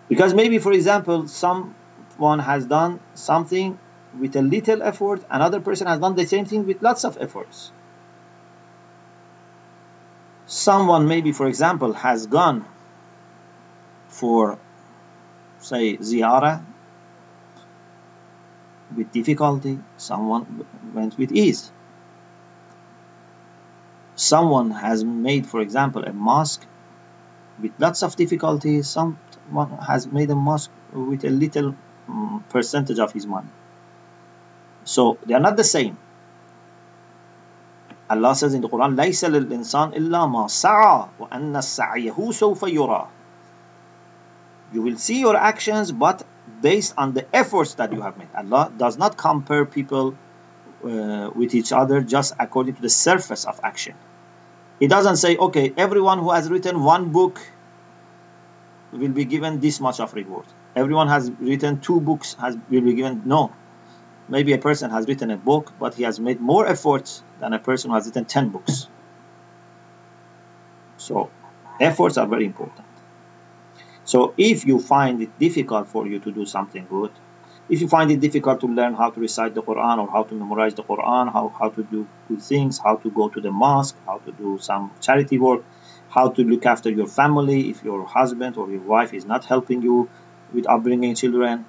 because 0.08 0.34
maybe, 0.34 0.58
for 0.58 0.72
example, 0.72 1.28
someone 1.28 2.40
has 2.40 2.66
done 2.66 3.00
something 3.14 3.78
with 4.19 4.37
a 4.37 4.43
little 4.43 4.83
effort, 4.83 5.25
another 5.31 5.61
person 5.61 5.87
has 5.87 5.99
done 5.99 6.15
the 6.15 6.27
same 6.27 6.45
thing 6.45 6.67
with 6.67 6.83
lots 6.83 7.05
of 7.05 7.19
efforts. 7.21 7.73
Someone, 10.47 11.09
maybe, 11.09 11.33
for 11.33 11.47
example, 11.47 11.93
has 11.95 12.27
gone 12.27 12.65
for, 14.09 14.59
say, 15.59 15.97
ziyara 15.97 16.63
with 18.95 19.11
difficulty, 19.13 19.79
someone 19.97 20.67
went 20.93 21.19
with 21.19 21.33
ease. 21.33 21.73
Someone 24.15 24.71
has 24.71 25.03
made, 25.03 25.47
for 25.47 25.61
example, 25.61 26.05
a 26.05 26.13
mosque 26.13 26.65
with 27.61 27.73
lots 27.79 28.03
of 28.03 28.15
difficulty, 28.17 28.83
someone 28.83 29.71
has 29.87 30.07
made 30.07 30.31
a 30.31 30.35
mosque 30.35 30.71
with 30.93 31.25
a 31.25 31.31
little 31.31 31.75
um, 32.09 32.45
percentage 32.49 32.99
of 32.99 33.13
his 33.13 33.27
money. 33.27 33.49
So 34.84 35.18
they 35.26 35.34
are 35.34 35.40
not 35.40 35.58
the 35.58 35.64
same. 35.64 35.98
Allah 38.10 38.34
says 38.34 38.56
in 38.56 38.62
the 38.62 38.70
Quran, 38.70 38.96
لَيْسَ 38.96 39.30
لِلْإِنسَانِ 39.30 39.94
إِلَّا 39.96 40.26
مَا 40.28 40.46
سَعَى 40.50 41.10
وَأَنَّ 41.20 41.54
سَعْيَهُ 41.54 42.16
سَوْفَ 42.16 42.58
يُرَى 42.58 43.08
You 44.74 44.82
will 44.82 44.98
see 44.98 45.20
your 45.20 45.36
actions, 45.36 45.92
but 45.92 46.24
based 46.62 46.96
on 46.98 47.14
the 47.14 47.26
efforts 47.36 47.76
that 47.76 47.94
you 47.94 48.02
have 48.02 48.18
made. 48.18 48.30
Allah 48.36 48.72
does 48.76 48.98
not 48.98 49.16
compare 49.16 49.66
people 49.66 50.16
uh, 50.84 51.30
with 51.36 51.54
each 51.54 51.72
other 51.72 52.02
just 52.02 52.34
according 52.40 52.76
to 52.76 52.82
the 52.82 52.90
surface 52.90 53.46
of 53.46 53.60
action. 53.64 53.96
He 54.80 54.88
doesn't 54.88 55.18
say, 55.18 55.38
okay, 55.38 55.74
everyone 55.78 56.20
who 56.20 56.32
has 56.32 56.50
written 56.50 56.82
one 56.82 57.12
book 57.12 57.40
will 58.92 59.10
be 59.10 59.26
given 59.26 59.60
this 59.60 59.80
much 59.80 60.00
of 60.00 60.14
reward. 60.14 60.46
Everyone 60.76 61.08
has 61.10 61.30
written 61.30 61.80
two 61.82 62.00
books 62.00 62.36
has 62.36 62.58
will 62.70 62.82
be 62.82 62.94
given 62.94 63.24
no. 63.26 63.52
Maybe 64.29 64.53
a 64.53 64.59
person 64.59 64.91
has 64.91 65.07
written 65.07 65.31
a 65.31 65.37
book, 65.37 65.73
but 65.79 65.95
he 65.95 66.05
has 66.05 66.19
made 66.19 66.41
more 66.41 66.67
efforts 66.67 67.23
than 67.41 67.53
a 67.53 67.59
person 67.59 67.91
who 67.91 67.97
has 67.97 68.07
written 68.07 68.25
ten 68.25 68.49
books. 68.49 68.89
So 70.97 71.31
efforts 71.81 72.17
are 72.17 72.27
very 72.27 72.47
important. 72.47 72.87
So 74.05 74.35
if 74.37 74.67
you 74.67 74.79
find 74.79 75.21
it 75.23 75.39
difficult 75.39 75.89
for 75.89 76.07
you 76.07 76.19
to 76.21 76.31
do 76.33 76.47
something 76.47 76.87
good, 76.89 77.11
if 77.69 77.81
you 77.81 77.89
find 77.89 78.11
it 78.11 78.21
difficult 78.21 78.61
to 78.61 78.67
learn 78.67 78.95
how 78.95 79.11
to 79.11 79.21
recite 79.21 79.55
the 79.55 79.63
Quran 79.63 79.99
or 79.99 80.11
how 80.11 80.25
to 80.25 80.35
memorize 80.35 80.75
the 80.75 80.83
Quran, 80.83 81.33
how, 81.33 81.49
how 81.59 81.71
to 81.71 81.83
do 81.83 82.07
good 82.29 82.43
things, 82.43 82.79
how 82.79 82.97
to 82.97 83.11
go 83.11 83.29
to 83.31 83.41
the 83.41 83.51
mosque, 83.51 83.97
how 84.05 84.19
to 84.19 84.33
do 84.33 84.59
some 84.61 84.91
charity 85.01 85.39
work, 85.39 85.65
how 86.11 86.29
to 86.29 86.45
look 86.45 86.67
after 86.67 86.91
your 86.91 87.07
family 87.07 87.71
if 87.71 87.83
your 87.83 88.05
husband 88.05 88.59
or 88.59 88.71
your 88.71 88.83
wife 88.83 89.15
is 89.15 89.25
not 89.25 89.47
helping 89.47 89.81
you 89.81 90.11
with 90.53 90.69
upbringing 90.69 91.15
children. 91.15 91.65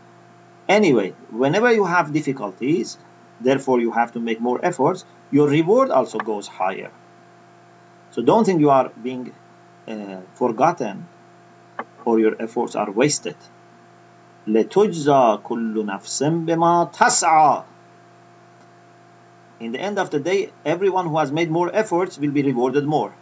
Anyway, 0.68 1.14
whenever 1.30 1.72
you 1.72 1.84
have 1.84 2.12
difficulties, 2.12 2.96
therefore 3.40 3.80
you 3.80 3.90
have 3.92 4.12
to 4.12 4.20
make 4.20 4.40
more 4.40 4.64
efforts, 4.64 5.04
your 5.30 5.48
reward 5.48 5.90
also 5.90 6.18
goes 6.18 6.46
higher. 6.46 6.90
So 8.12 8.22
don't 8.22 8.44
think 8.44 8.60
you 8.60 8.70
are 8.70 8.90
being 9.02 9.32
uh, 9.88 10.20
forgotten 10.34 11.08
or 12.04 12.18
your 12.20 12.40
efforts 12.40 12.74
are 12.76 12.90
wasted. 12.90 13.36
لتجزى 14.46 15.38
كل 15.44 15.86
نفس 15.86 16.22
بما 16.22 16.90
تسعى 16.92 17.62
In 19.60 19.72
the 19.72 19.80
end 19.80 19.98
of 19.98 20.08
the 20.10 20.18
day, 20.18 20.50
everyone 20.64 21.06
who 21.06 21.18
has 21.18 21.30
made 21.30 21.50
more 21.50 21.70
efforts 21.74 22.18
will 22.18 22.30
be 22.30 22.42
rewarded 22.42 22.86
more. 22.86 23.12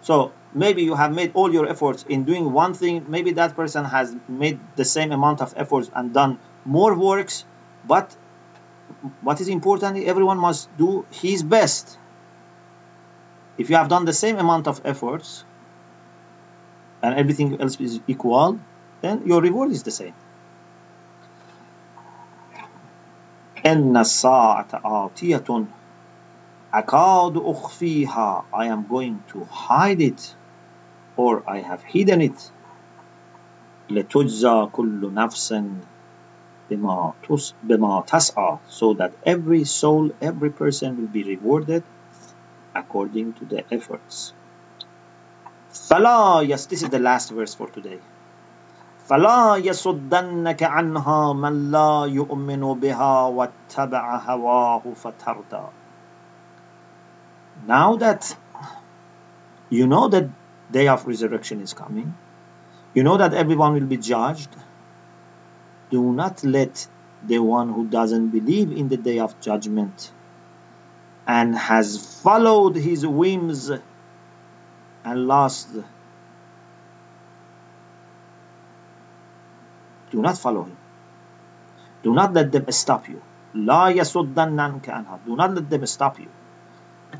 So 0.00 0.32
maybe 0.54 0.82
you 0.82 0.94
have 0.94 1.14
made 1.14 1.32
all 1.34 1.52
your 1.52 1.68
efforts 1.68 2.04
in 2.08 2.24
doing 2.24 2.52
one 2.52 2.74
thing, 2.74 3.06
maybe 3.08 3.32
that 3.32 3.56
person 3.56 3.84
has 3.84 4.14
made 4.28 4.58
the 4.76 4.84
same 4.84 5.12
amount 5.12 5.40
of 5.40 5.54
efforts 5.56 5.90
and 5.94 6.12
done 6.12 6.38
more 6.64 6.94
works, 6.98 7.44
but 7.86 8.14
what 9.22 9.40
is 9.40 9.48
important, 9.48 10.04
everyone 10.04 10.38
must 10.38 10.74
do 10.76 11.06
his 11.10 11.42
best. 11.42 11.98
If 13.58 13.70
you 13.70 13.76
have 13.76 13.88
done 13.88 14.04
the 14.04 14.12
same 14.12 14.38
amount 14.38 14.66
of 14.66 14.80
efforts 14.84 15.44
and 17.02 17.14
everything 17.14 17.60
else 17.60 17.80
is 17.80 18.00
equal, 18.06 18.58
then 19.00 19.26
your 19.26 19.40
reward 19.40 19.70
is 19.70 19.82
the 19.82 19.90
same. 19.90 20.14
إن 23.64 23.96
الساعة 23.96 24.68
آتية 24.84 25.66
أكاد 26.74 27.36
أخفيها 27.36 28.44
I 28.54 28.66
am 28.66 28.86
going 28.88 29.22
to 29.28 29.44
hide 29.44 30.00
it 30.00 30.34
or 31.16 31.42
I 31.46 31.58
have 31.60 31.82
hidden 31.82 32.20
it 32.20 32.50
لتجزى 33.90 34.66
كل 34.72 35.14
نفس 35.14 35.54
بما 36.70 37.12
بما 37.62 38.00
تسعى 38.06 38.58
so 38.68 38.94
that 38.94 39.12
every 39.26 39.64
soul 39.64 40.10
every 40.20 40.50
person 40.50 40.96
will 40.96 41.12
be 41.12 41.22
rewarded 41.24 41.82
according 42.74 43.32
to 43.32 43.44
the 43.44 43.64
efforts 43.74 44.32
فلا 45.72 46.46
yes 46.46 46.66
this 46.66 46.82
is 46.82 46.90
the 46.90 46.98
last 46.98 47.30
verse 47.30 47.54
for 47.54 47.66
today 47.66 47.98
فلا 49.08 49.56
يصدنك 49.56 50.62
عنها 50.62 51.32
من 51.32 51.70
لا 51.70 52.06
يؤمن 52.06 52.74
بها 52.74 53.26
واتبع 53.26 54.16
هواه 54.16 54.82
فتردى 54.94 55.66
now 57.66 57.96
that 57.96 58.36
you 59.70 59.86
know 59.86 60.08
that 60.08 60.30
day 60.70 60.88
of 60.88 61.06
resurrection 61.06 61.60
is 61.60 61.72
coming 61.74 62.14
you 62.94 63.02
know 63.02 63.16
that 63.16 63.34
everyone 63.34 63.74
will 63.74 63.86
be 63.86 63.96
judged 63.96 64.48
do 65.90 66.12
not 66.12 66.42
let 66.44 66.86
the 67.26 67.38
one 67.38 67.72
who 67.72 67.86
doesn't 67.86 68.28
believe 68.28 68.72
in 68.72 68.88
the 68.88 68.96
day 68.96 69.18
of 69.18 69.38
judgment 69.40 70.10
and 71.26 71.54
has 71.54 72.20
followed 72.22 72.76
his 72.76 73.06
whims 73.06 73.70
and 75.04 75.26
lost 75.26 75.68
do 80.10 80.22
not 80.22 80.38
follow 80.38 80.62
him 80.64 80.76
do 82.02 82.14
not 82.14 82.32
let 82.32 82.50
them 82.52 82.70
stop 82.70 83.08
you 83.08 83.20
لا 83.54 83.88
يصدنك 83.90 84.88
عنها 84.88 85.18
do 85.26 85.36
not 85.36 85.54
let 85.54 85.68
them 85.70 85.86
stop 85.86 86.18
you 86.18 86.28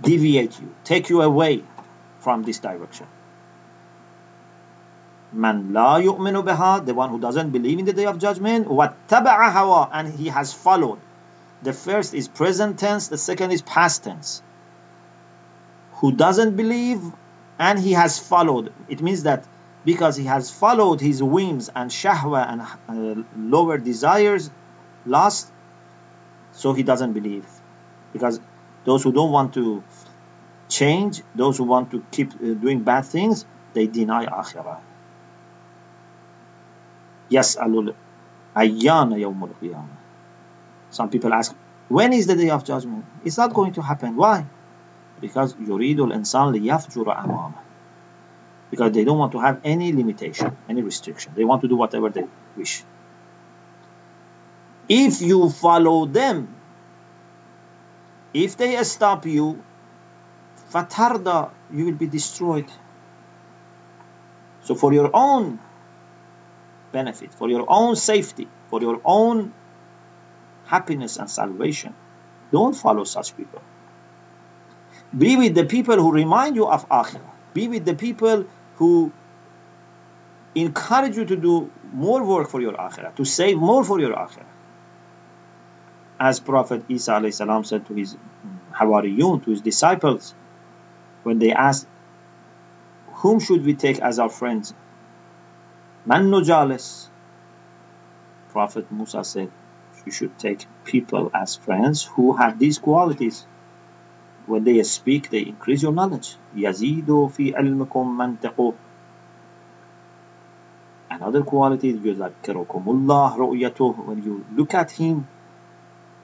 deviate 0.03 0.61
you 0.61 0.75
take 0.85 1.11
you 1.11 1.23
away 1.23 1.63
from 2.21 2.43
this 2.43 2.59
direction 2.61 3.07
man 5.36 5.74
la 5.74 5.98
yu'minu 5.98 6.44
biha, 6.44 6.86
the 6.86 6.94
one 6.94 7.10
who 7.10 7.20
doesn't 7.20 7.52
believe 7.52 7.80
in 7.80 7.86
the 7.86 7.94
day 7.94 8.06
of 8.06 8.18
judgment, 8.20 8.68
wattaba'a 8.68 9.52
hawa, 9.52 9.90
and 9.92 10.14
he 10.14 10.30
has 10.30 10.54
followed. 10.54 11.00
The 11.62 11.74
first 11.74 12.14
is 12.14 12.28
present 12.28 12.80
tense, 12.80 13.08
the 13.08 13.18
second 13.18 13.52
is 13.52 13.62
past 13.62 14.04
tense. 14.04 14.42
Who 15.96 16.12
doesn't 16.12 16.56
believe 16.56 17.02
and 17.58 17.80
he 17.80 17.94
has 17.94 18.20
followed. 18.20 18.74
It 18.90 19.02
means 19.02 19.24
that 19.24 19.46
because 19.86 20.16
he 20.16 20.26
has 20.26 20.52
followed 20.52 21.00
his 21.00 21.22
whims 21.22 21.70
and 21.74 21.90
shahwa 21.90 22.50
and 22.50 22.62
uh, 22.62 23.24
lower 23.38 23.78
desires, 23.78 24.50
lust, 25.06 25.52
so 26.52 26.74
he 26.74 26.84
doesn't 26.84 27.14
believe. 27.14 27.46
Because 28.14 28.40
those 28.84 29.04
who 29.04 29.12
don't 29.12 29.32
want 29.32 29.54
to 29.54 29.84
change, 30.70 31.22
those 31.36 31.58
who 31.58 31.64
want 31.66 31.92
to 31.92 32.04
keep 32.12 32.34
uh, 32.34 32.54
doing 32.54 32.82
bad 32.82 33.06
things, 33.06 33.46
they 33.74 33.88
deny 33.88 34.26
akhirah. 34.26 34.80
Yas'alul 37.30 37.94
ayyana 38.56 39.18
yawmul 39.20 39.54
qiyamah. 39.62 39.98
Some 40.90 41.10
people 41.10 41.34
ask, 41.34 41.56
when 41.90 42.14
is 42.14 42.28
the 42.28 42.36
day 42.36 42.50
of 42.50 42.64
judgment? 42.64 43.06
It's 43.24 43.38
not 43.38 43.54
going 43.54 43.74
to 43.74 43.82
happen. 43.82 44.16
Why? 44.16 44.46
Because 45.20 45.54
yuridul 45.56 46.14
insan 46.14 46.54
liyafjura 46.54 47.18
amama. 47.24 47.60
Because 48.72 48.92
they 48.92 49.04
don't 49.04 49.18
want 49.18 49.32
to 49.34 49.40
have 49.40 49.62
any 49.64 49.94
limitation, 49.94 50.56
any 50.68 50.82
restriction. 50.82 51.34
They 51.36 51.44
want 51.44 51.62
to 51.62 51.68
do 51.68 51.76
whatever 51.76 52.10
they 52.10 52.26
wish. 52.58 52.84
If 54.90 55.22
you 55.22 55.50
follow 55.50 56.06
them, 56.06 56.56
if 58.34 58.58
they 58.58 58.84
stop 58.84 59.26
you, 59.26 59.64
fatarda, 60.72 61.52
you 61.72 61.86
will 61.86 61.94
be 61.94 62.08
destroyed. 62.08 62.70
So 64.64 64.76
for 64.76 64.94
your 64.94 65.10
own 65.14 65.60
benefit, 66.96 67.34
for 67.34 67.50
your 67.50 67.66
own 67.68 67.96
safety, 67.96 68.48
for 68.72 68.82
your 68.88 68.98
own 69.04 69.54
happiness 70.74 71.18
and 71.18 71.30
salvation. 71.30 71.94
Don't 72.52 72.76
follow 72.86 73.06
such 73.16 73.36
people. 73.38 73.62
Be 75.26 75.36
with 75.42 75.56
the 75.60 75.66
people 75.76 76.02
who 76.06 76.12
remind 76.12 76.56
you 76.62 76.68
of 76.78 76.88
Akhirah. 76.90 77.32
Be 77.54 77.68
with 77.68 77.86
the 77.86 77.96
people 77.96 78.46
who 78.80 78.92
encourage 80.64 81.18
you 81.18 81.26
to 81.26 81.38
do 81.48 81.72
more 82.06 82.24
work 82.34 82.50
for 82.50 82.62
your 82.62 82.74
Akhirah, 82.88 83.16
to 83.16 83.26
save 83.26 83.58
more 83.58 83.84
for 83.84 84.00
your 84.00 84.14
Akhirah. 84.14 84.52
As 86.20 86.40
Prophet 86.40 86.86
Isa 86.88 87.20
salam 87.32 87.64
said 87.66 87.86
to 87.88 87.94
his 87.94 88.16
Hawariyun, 88.80 89.44
to 89.44 89.52
his 89.52 89.62
disciples, 89.62 90.34
when 91.24 91.40
they 91.40 91.52
asked, 91.52 91.88
Whom 93.22 93.40
should 93.40 93.66
we 93.66 93.74
take 93.74 94.00
as 94.00 94.20
our 94.20 94.30
friends? 94.30 94.74
Man 96.07 96.31
nujalis. 96.31 97.09
Prophet 98.51 98.91
Musa 98.91 99.23
said, 99.23 99.51
you 100.07 100.13
should 100.13 100.39
take 100.39 100.67
people 100.85 101.31
as 101.35 101.57
friends 101.57 102.05
who 102.05 102.33
have 102.33 102.59
these 102.59 102.79
qualities. 102.79 103.47
When 104.47 104.65
they 104.65 104.83
speak, 104.83 105.31
they 105.31 105.41
increase 105.41 105.83
your 105.83 105.93
knowledge. 105.93 106.37
Yazidu 106.57 107.31
fi 107.31 107.53
ilmikum 107.53 108.17
mantiqu. 108.17 108.75
Another 111.11 111.43
quality 111.43 111.91
is 111.91 111.97
yuzakkirukumullah 111.97 113.37
ru'yatuh. 113.37 114.07
When 114.07 114.23
you 114.23 114.45
look 114.57 114.75
at 114.75 114.91
him, 114.91 115.29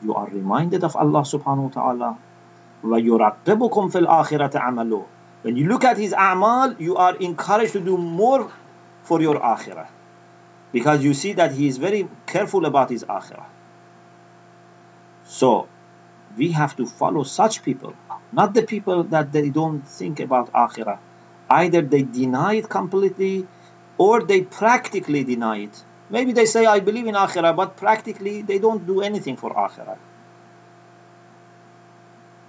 you 0.03 0.15
are 0.15 0.29
reminded 0.29 0.85
of 0.85 0.97
Allah 0.97 1.21
subhanahu 1.21 1.75
wa 1.75 1.75
ta'ala. 1.81 2.19
وَيُرَقِّبُكُمْ 2.83 3.91
فِي 3.93 4.07
الْآخِرَةِ 4.07 4.53
عَمَلُهُ 4.53 5.05
When 5.43 5.57
you 5.57 5.69
look 5.69 5.85
at 5.85 5.99
his 5.99 6.13
a'mal, 6.13 6.81
you 6.81 6.97
are 6.97 7.17
encouraged 7.17 7.73
to 7.73 7.81
do 7.81 7.97
more 7.97 8.51
for 9.04 9.22
your 9.22 9.40
akhirah. 9.40 9.88
Because 10.72 11.04
you 11.04 11.14
see 11.14 11.34
that 11.34 11.52
he 11.52 11.68
is 11.68 11.78
very 11.78 12.08
careful 12.26 12.66
about 12.66 12.90
his 12.90 13.04
akhirah. 13.04 13.46
So, 15.26 15.68
we 16.38 16.52
have 16.52 16.76
to 16.78 16.86
follow 16.86 17.24
such 17.24 17.64
people, 17.64 17.94
not 18.32 18.54
the 18.54 18.64
people 18.64 19.04
that 19.06 19.32
they 19.32 19.50
don't 19.50 19.82
think 19.88 20.20
about 20.20 20.52
akhirah. 20.54 21.00
Either 21.50 21.82
they 21.82 22.04
deny 22.04 22.54
it 22.56 22.70
completely 22.70 23.48
or 23.98 24.24
they 24.24 24.42
practically 24.42 25.24
deny 25.24 25.58
it. 25.64 25.84
Maybe 26.10 26.32
they 26.32 26.46
say, 26.46 26.66
I 26.66 26.80
believe 26.80 27.08
in 27.08 27.16
akhirah, 27.16 27.56
but 27.56 27.78
practically 27.78 28.42
they 28.42 28.60
don't 28.60 28.86
do 28.86 29.02
anything 29.02 29.38
for 29.38 29.54
akhirah. 29.54 29.98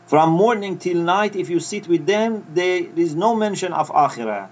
From 0.07 0.31
morning 0.31 0.79
till 0.79 0.99
night, 1.03 1.37
if 1.37 1.49
you 1.49 1.59
sit 1.59 1.89
with 1.89 2.07
them, 2.07 2.47
there 2.55 2.83
is 2.97 3.15
no 3.15 3.35
mention 3.35 3.73
of 3.73 3.89
akhirah 3.91 4.49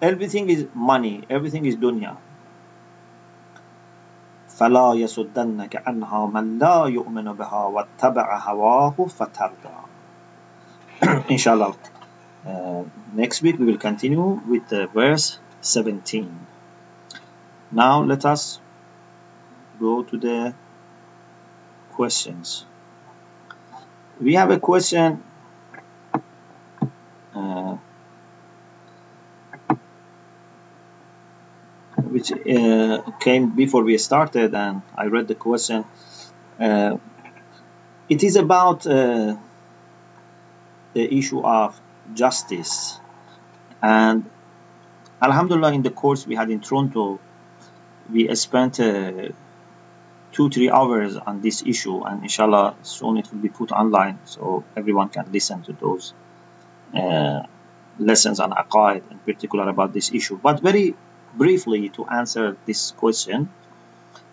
Everything 0.00 0.50
is 0.50 0.66
money, 0.74 1.22
everything 1.30 1.66
is 1.66 1.76
dunya. 1.76 2.16
فلا 4.52 4.94
يصدنك 4.94 5.82
عنها 5.86 6.26
من 6.26 6.58
لا 6.58 6.86
يؤمن 6.86 7.32
بها 7.32 7.64
واتبع 7.66 8.38
هواه 8.38 8.94
فتردى 9.08 9.76
Inshallah. 11.28 11.74
Uh, 12.46 12.84
next 13.12 13.42
week 13.42 13.58
we 13.58 13.64
will 13.66 13.78
continue 13.78 14.40
with 14.46 14.68
the 14.68 14.86
verse 14.86 15.38
17. 15.62 16.46
Now 17.72 18.02
let 18.02 18.24
us 18.24 18.60
go 19.80 20.02
to 20.02 20.16
the 20.16 20.54
questions. 21.92 22.64
We 24.20 24.34
have 24.34 24.50
a 24.50 24.60
question 24.60 25.22
uh, 27.34 27.76
which 32.07 32.31
uh, 32.31 33.01
came 33.19 33.55
before 33.55 33.83
we 33.83 33.97
started, 33.97 34.53
and 34.55 34.81
I 34.95 35.05
read 35.05 35.27
the 35.27 35.35
question. 35.35 35.85
Uh, 36.59 36.97
it 38.09 38.23
is 38.23 38.35
about 38.35 38.87
uh, 38.87 39.35
the 40.93 41.17
issue 41.19 41.41
of 41.41 41.79
justice, 42.13 42.99
and 43.81 44.29
Alhamdulillah, 45.21 45.73
in 45.73 45.81
the 45.81 45.89
course 45.89 46.25
we 46.27 46.35
had 46.35 46.49
in 46.49 46.61
Toronto, 46.61 47.19
we 48.11 48.33
spent 48.35 48.79
uh, 48.79 49.29
two 50.31 50.49
three 50.49 50.69
hours 50.69 51.17
on 51.17 51.41
this 51.41 51.63
issue, 51.65 52.03
and 52.03 52.23
inshallah 52.23 52.75
soon 52.83 53.17
it 53.17 53.31
will 53.31 53.39
be 53.39 53.49
put 53.49 53.71
online 53.71 54.19
so 54.25 54.63
everyone 54.75 55.09
can 55.09 55.31
listen 55.31 55.61
to 55.63 55.73
those 55.73 56.13
uh, 56.95 57.41
lessons 57.99 58.39
on 58.39 58.51
aqaid 58.51 59.01
in 59.11 59.17
particular 59.19 59.67
about 59.69 59.93
this 59.93 60.13
issue. 60.13 60.39
But 60.41 60.61
very 60.61 60.95
briefly 61.33 61.89
to 61.89 62.05
answer 62.05 62.57
this 62.65 62.91
question. 62.91 63.49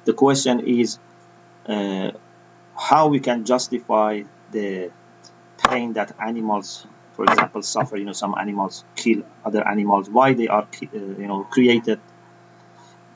The 0.04 0.12
question 0.12 0.60
is 0.60 0.98
uh, 1.66 2.12
how 2.76 3.08
we 3.08 3.20
can 3.20 3.44
justify 3.44 4.22
the 4.50 4.90
pain 5.68 5.94
that 5.94 6.14
animals, 6.20 6.86
for 7.14 7.24
example, 7.24 7.62
suffer. 7.62 7.96
You 7.96 8.04
know, 8.04 8.12
some 8.12 8.34
animals 8.38 8.84
kill 8.96 9.22
other 9.44 9.66
animals. 9.66 10.10
Why 10.10 10.34
they 10.34 10.48
are, 10.48 10.62
uh, 10.62 10.86
you 10.92 11.26
know, 11.26 11.44
created, 11.44 12.00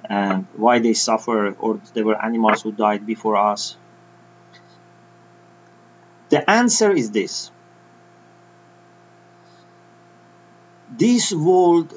and 0.09 0.47
why 0.57 0.79
they 0.79 0.95
suffer, 0.95 1.53
or 1.53 1.81
there 1.95 2.05
were 2.05 2.23
animals 2.23 2.63
who 2.63 2.73
died 2.73 3.07
before 3.07 3.37
us. 3.37 3.77
The 6.31 6.49
answer 6.49 6.91
is 6.93 7.11
this. 7.11 7.51
This 10.91 11.33
world 11.33 11.95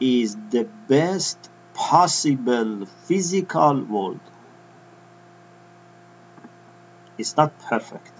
is 0.00 0.36
the 0.50 0.64
best 0.88 1.50
possible 1.74 2.86
physical 2.86 3.82
world. 3.82 4.20
It's 7.18 7.36
not 7.36 7.58
perfect. 7.58 8.12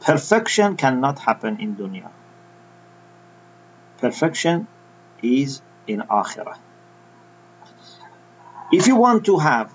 Perfection 0.00 0.76
cannot 0.76 1.18
happen 1.18 1.58
in 1.60 1.76
dunya. 1.76 2.10
Perfection 3.98 4.68
is 5.22 5.62
in 5.86 6.00
akhirah. 6.00 6.58
If 8.72 8.86
you 8.86 8.96
want 8.96 9.26
to 9.26 9.38
have 9.38 9.72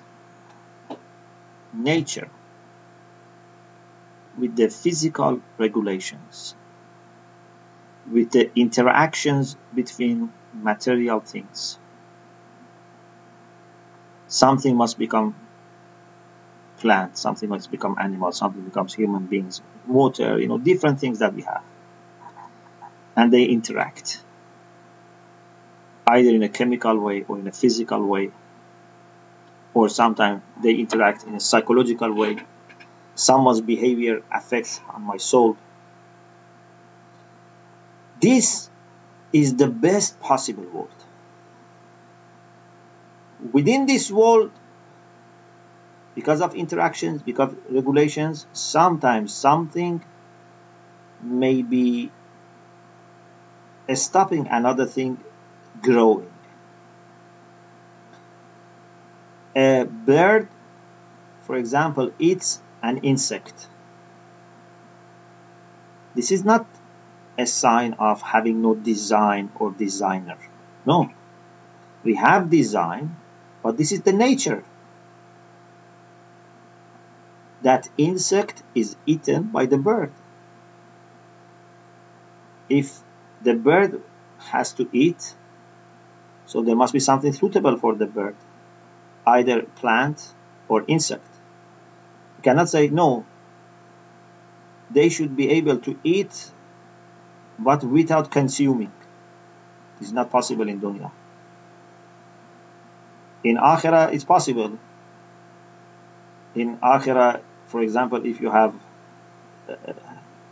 nature 1.73 2.29
with 4.37 4.55
the 4.55 4.69
physical 4.69 5.41
regulations, 5.57 6.55
with 8.11 8.31
the 8.31 8.51
interactions 8.55 9.55
between 9.73 10.31
material 10.53 11.19
things. 11.19 11.77
Something 14.27 14.75
must 14.75 14.97
become 14.97 15.35
plant, 16.77 17.17
something 17.17 17.47
must 17.47 17.69
become 17.69 17.95
animal, 17.99 18.31
something 18.31 18.61
becomes 18.63 18.93
human 18.93 19.25
beings, 19.27 19.61
water, 19.87 20.39
you 20.39 20.47
know, 20.47 20.57
different 20.57 20.99
things 20.99 21.19
that 21.19 21.33
we 21.33 21.43
have. 21.43 21.63
And 23.15 23.31
they 23.31 23.43
interact 23.43 24.23
either 26.07 26.29
in 26.31 26.43
a 26.43 26.49
chemical 26.49 26.97
way 26.97 27.23
or 27.27 27.37
in 27.39 27.47
a 27.47 27.51
physical 27.51 28.03
way, 28.05 28.31
or 29.73 29.87
sometimes 29.87 30.41
they 30.61 30.73
interact 30.73 31.23
in 31.23 31.35
a 31.35 31.39
psychological 31.39 32.11
way. 32.13 32.37
Someone's 33.15 33.61
behavior 33.61 34.23
affects 34.31 34.81
on 34.89 35.03
my 35.03 35.17
soul. 35.17 35.55
This 38.19 38.70
is 39.33 39.55
the 39.55 39.67
best 39.67 40.19
possible 40.19 40.63
world. 40.63 40.89
Within 43.51 43.85
this 43.85 44.11
world, 44.11 44.51
because 46.15 46.41
of 46.41 46.55
interactions, 46.55 47.21
because 47.21 47.53
of 47.53 47.59
regulations, 47.69 48.45
sometimes 48.53 49.33
something 49.33 50.03
may 51.21 51.61
be 51.61 52.11
stopping 53.93 54.47
another 54.47 54.85
thing 54.85 55.17
growing. 55.81 56.31
A 59.55 59.85
bird, 59.85 60.47
for 61.41 61.57
example, 61.57 62.11
eats 62.19 62.61
an 62.81 62.99
insect. 62.99 63.67
This 66.15 66.31
is 66.31 66.43
not 66.43 66.65
a 67.37 67.45
sign 67.45 67.93
of 67.93 68.21
having 68.21 68.61
no 68.61 68.75
design 68.75 69.51
or 69.55 69.71
designer. 69.71 70.37
No. 70.85 71.09
We 72.03 72.15
have 72.15 72.49
design, 72.49 73.15
but 73.63 73.77
this 73.77 73.91
is 73.91 74.01
the 74.01 74.13
nature. 74.13 74.63
That 77.61 77.89
insect 77.97 78.63
is 78.73 78.95
eaten 79.05 79.43
by 79.43 79.67
the 79.67 79.77
bird. 79.77 80.11
If 82.69 82.99
the 83.41 83.53
bird 83.53 84.01
has 84.39 84.73
to 84.73 84.89
eat, 84.91 85.35
so 86.45 86.63
there 86.63 86.75
must 86.75 86.93
be 86.93 86.99
something 86.99 87.33
suitable 87.33 87.77
for 87.77 87.95
the 87.95 88.07
bird, 88.07 88.35
either 89.27 89.61
plant 89.61 90.33
or 90.67 90.83
insect. 90.87 91.27
You 92.37 92.43
cannot 92.43 92.69
say, 92.69 92.87
no, 92.87 93.25
they 94.89 95.09
should 95.09 95.35
be 95.35 95.49
able 95.51 95.77
to 95.79 95.97
eat 96.03 96.51
but 97.59 97.83
without 97.83 98.31
consuming. 98.31 98.91
Is 100.01 100.11
not 100.11 100.31
possible 100.31 100.67
in 100.67 100.81
dunya. 100.81 101.11
In 103.43 103.57
akhirah, 103.57 104.11
it's 104.13 104.23
possible. 104.23 104.79
In 106.55 106.77
akhirah, 106.77 107.41
for 107.67 107.81
example, 107.81 108.25
if 108.25 108.41
you 108.41 108.49
have 108.49 108.73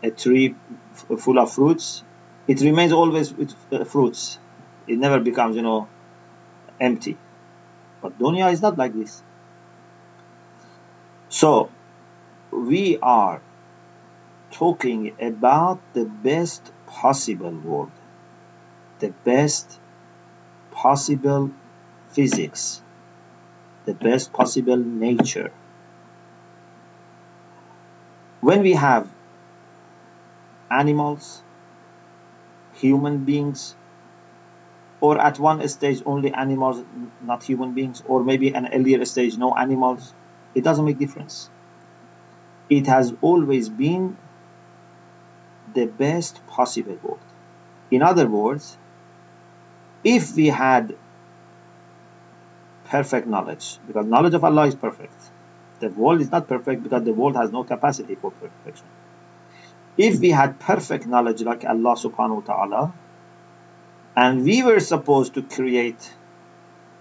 a 0.04 0.12
tree 0.12 0.56
full 0.94 1.40
of 1.40 1.52
fruits, 1.52 2.04
it 2.48 2.62
remains 2.62 2.92
always 2.92 3.34
with 3.34 3.54
uh, 3.72 3.84
fruits. 3.84 4.40
It 4.88 4.98
never 4.98 5.20
becomes, 5.20 5.56
you 5.56 5.62
know, 5.62 5.88
empty. 6.80 7.18
But 8.02 8.18
dunya 8.18 8.52
is 8.52 8.62
not 8.62 8.78
like 8.78 8.94
this. 8.94 9.22
So, 11.30 11.70
we 12.52 12.98
are 13.02 13.42
talking 14.52 15.16
about 15.22 15.80
the 15.94 16.06
best 16.06 16.72
possible 16.90 17.52
world, 17.52 17.92
the 19.00 19.14
best 19.24 19.80
possible 20.72 21.52
physics, 22.10 22.82
the 23.86 23.94
best 23.94 24.34
possible 24.34 24.78
nature. 24.78 25.52
When 28.42 28.62
we 28.62 28.74
have 28.74 29.08
animals, 30.72 31.44
human 32.74 33.26
beings, 33.26 33.76
or 35.02 35.20
at 35.20 35.40
one 35.40 35.66
stage 35.68 36.02
only 36.06 36.34
animals, 36.34 36.84
not 37.22 37.44
human 37.44 37.74
beings, 37.74 38.02
or 38.06 38.24
maybe 38.24 38.54
an 38.54 38.68
earlier 38.74 39.06
stage 39.06 39.38
no 39.38 39.56
animals, 39.56 40.14
it 40.56 40.64
doesn't 40.64 40.86
make 40.86 40.98
difference. 40.98 41.50
It 42.70 42.88
has 42.88 43.14
always 43.22 43.70
been 43.70 44.18
the 45.74 45.86
best 45.86 46.46
possible 46.48 46.98
world. 47.04 47.20
In 47.92 48.02
other 48.02 48.28
words, 48.28 48.78
if 50.04 50.36
we 50.36 50.48
had 50.48 50.96
perfect 52.86 53.28
knowledge, 53.28 53.78
because 53.88 54.06
knowledge 54.06 54.34
of 54.34 54.44
Allah 54.44 54.68
is 54.68 54.76
perfect, 54.76 55.14
the 55.80 55.90
world 55.90 56.22
is 56.22 56.32
not 56.32 56.48
perfect 56.48 56.84
because 56.84 57.04
the 57.04 57.14
world 57.14 57.36
has 57.36 57.52
no 57.52 57.64
capacity 57.64 58.16
for 58.16 58.32
perfection. 58.32 58.88
If 59.98 60.20
we 60.20 60.32
had 60.32 60.60
perfect 60.60 61.06
knowledge 61.08 61.42
like 61.42 61.66
Allah 61.66 61.96
subhanahu 61.96 62.48
wa 62.48 62.54
ta'ala, 62.54 62.94
and 64.16 64.44
we 64.44 64.64
were 64.64 64.80
supposed 64.80 65.34
to 65.36 65.42
create 65.42 66.14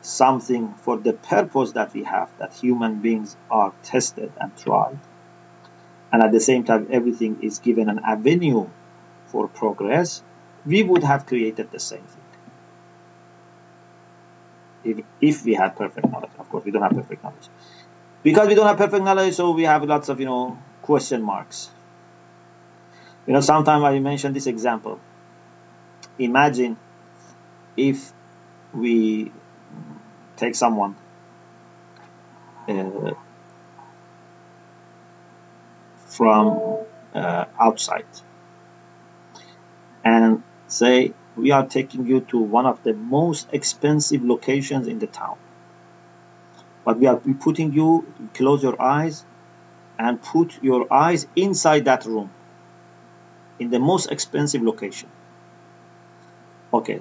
something 0.02 0.74
for 0.74 0.96
the 0.96 1.12
purpose 1.12 1.72
that 1.72 1.92
we 1.92 2.04
have, 2.04 2.30
that 2.38 2.54
human 2.54 3.00
beings 3.00 3.36
are 3.50 3.72
tested 3.82 4.32
and 4.40 4.56
tried, 4.56 4.98
and 6.12 6.22
at 6.22 6.32
the 6.32 6.40
same 6.40 6.64
time 6.64 6.88
everything 6.90 7.38
is 7.42 7.58
given 7.58 7.88
an 7.88 8.00
avenue 8.04 8.66
for 9.26 9.48
progress, 9.48 10.22
we 10.64 10.82
would 10.82 11.02
have 11.04 11.26
created 11.26 11.70
the 11.70 11.80
same 11.80 12.02
thing. 12.02 12.22
If, 14.84 15.04
if 15.20 15.44
we 15.44 15.54
had 15.54 15.76
perfect 15.76 16.10
knowledge, 16.10 16.30
of 16.38 16.48
course, 16.48 16.64
we 16.64 16.70
don't 16.70 16.82
have 16.82 16.92
perfect 16.92 17.22
knowledge. 17.22 17.48
Because 18.22 18.48
we 18.48 18.54
don't 18.54 18.66
have 18.66 18.78
perfect 18.78 19.04
knowledge, 19.04 19.34
so 19.34 19.50
we 19.50 19.64
have 19.64 19.82
lots 19.84 20.08
of, 20.08 20.20
you 20.20 20.26
know, 20.26 20.58
question 20.82 21.22
marks. 21.22 21.70
You 23.26 23.34
know, 23.34 23.40
sometimes 23.40 23.84
I 23.84 23.98
mentioned 23.98 24.34
this 24.34 24.46
example. 24.46 24.98
Imagine 26.18 26.76
if 27.76 28.12
we 28.72 29.30
take 30.36 30.54
someone 30.54 30.96
uh, 32.68 33.12
from 36.18 36.84
uh, 37.14 37.44
outside. 37.58 38.12
And 40.04 40.42
say 40.66 41.14
we 41.36 41.52
are 41.52 41.66
taking 41.66 42.06
you 42.06 42.20
to 42.32 42.38
one 42.38 42.66
of 42.66 42.82
the 42.82 42.92
most 42.92 43.48
expensive 43.52 44.24
locations 44.24 44.88
in 44.88 44.98
the 44.98 45.06
town. 45.06 45.38
But 46.84 46.98
we 46.98 47.06
are 47.06 47.16
putting 47.16 47.72
you 47.72 47.90
close 48.34 48.62
your 48.62 48.80
eyes 48.82 49.24
and 49.98 50.20
put 50.20 50.62
your 50.62 50.92
eyes 50.92 51.26
inside 51.36 51.84
that 51.84 52.04
room 52.04 52.30
in 53.60 53.70
the 53.70 53.78
most 53.78 54.10
expensive 54.10 54.62
location. 54.62 55.08
Okay 56.72 57.00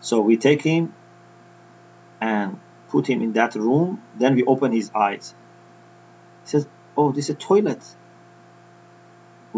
so 0.00 0.20
we 0.20 0.36
take 0.36 0.62
him 0.62 0.94
and 2.20 2.60
put 2.88 3.08
him 3.08 3.22
in 3.22 3.32
that 3.32 3.54
room. 3.54 4.02
Then 4.16 4.34
we 4.34 4.44
open 4.44 4.72
his 4.72 4.90
eyes. 4.94 5.34
He 6.44 6.50
says 6.50 6.66
oh 6.96 7.12
this 7.12 7.28
is 7.28 7.36
a 7.36 7.38
toilet 7.38 7.82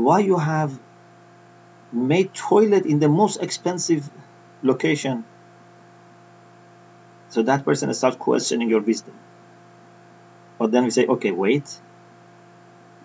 why 0.04 0.20
you 0.20 0.38
have 0.38 0.78
made 1.92 2.34
toilet 2.34 2.86
in 2.86 2.98
the 2.98 3.08
most 3.08 3.42
expensive 3.42 4.08
location. 4.62 5.24
So 7.30 7.42
that 7.42 7.64
person 7.64 7.92
starts 7.94 8.16
questioning 8.16 8.68
your 8.68 8.80
wisdom. 8.80 9.14
But 10.58 10.72
then 10.72 10.84
we 10.84 10.90
say 10.90 11.06
okay 11.06 11.30
wait. 11.30 11.80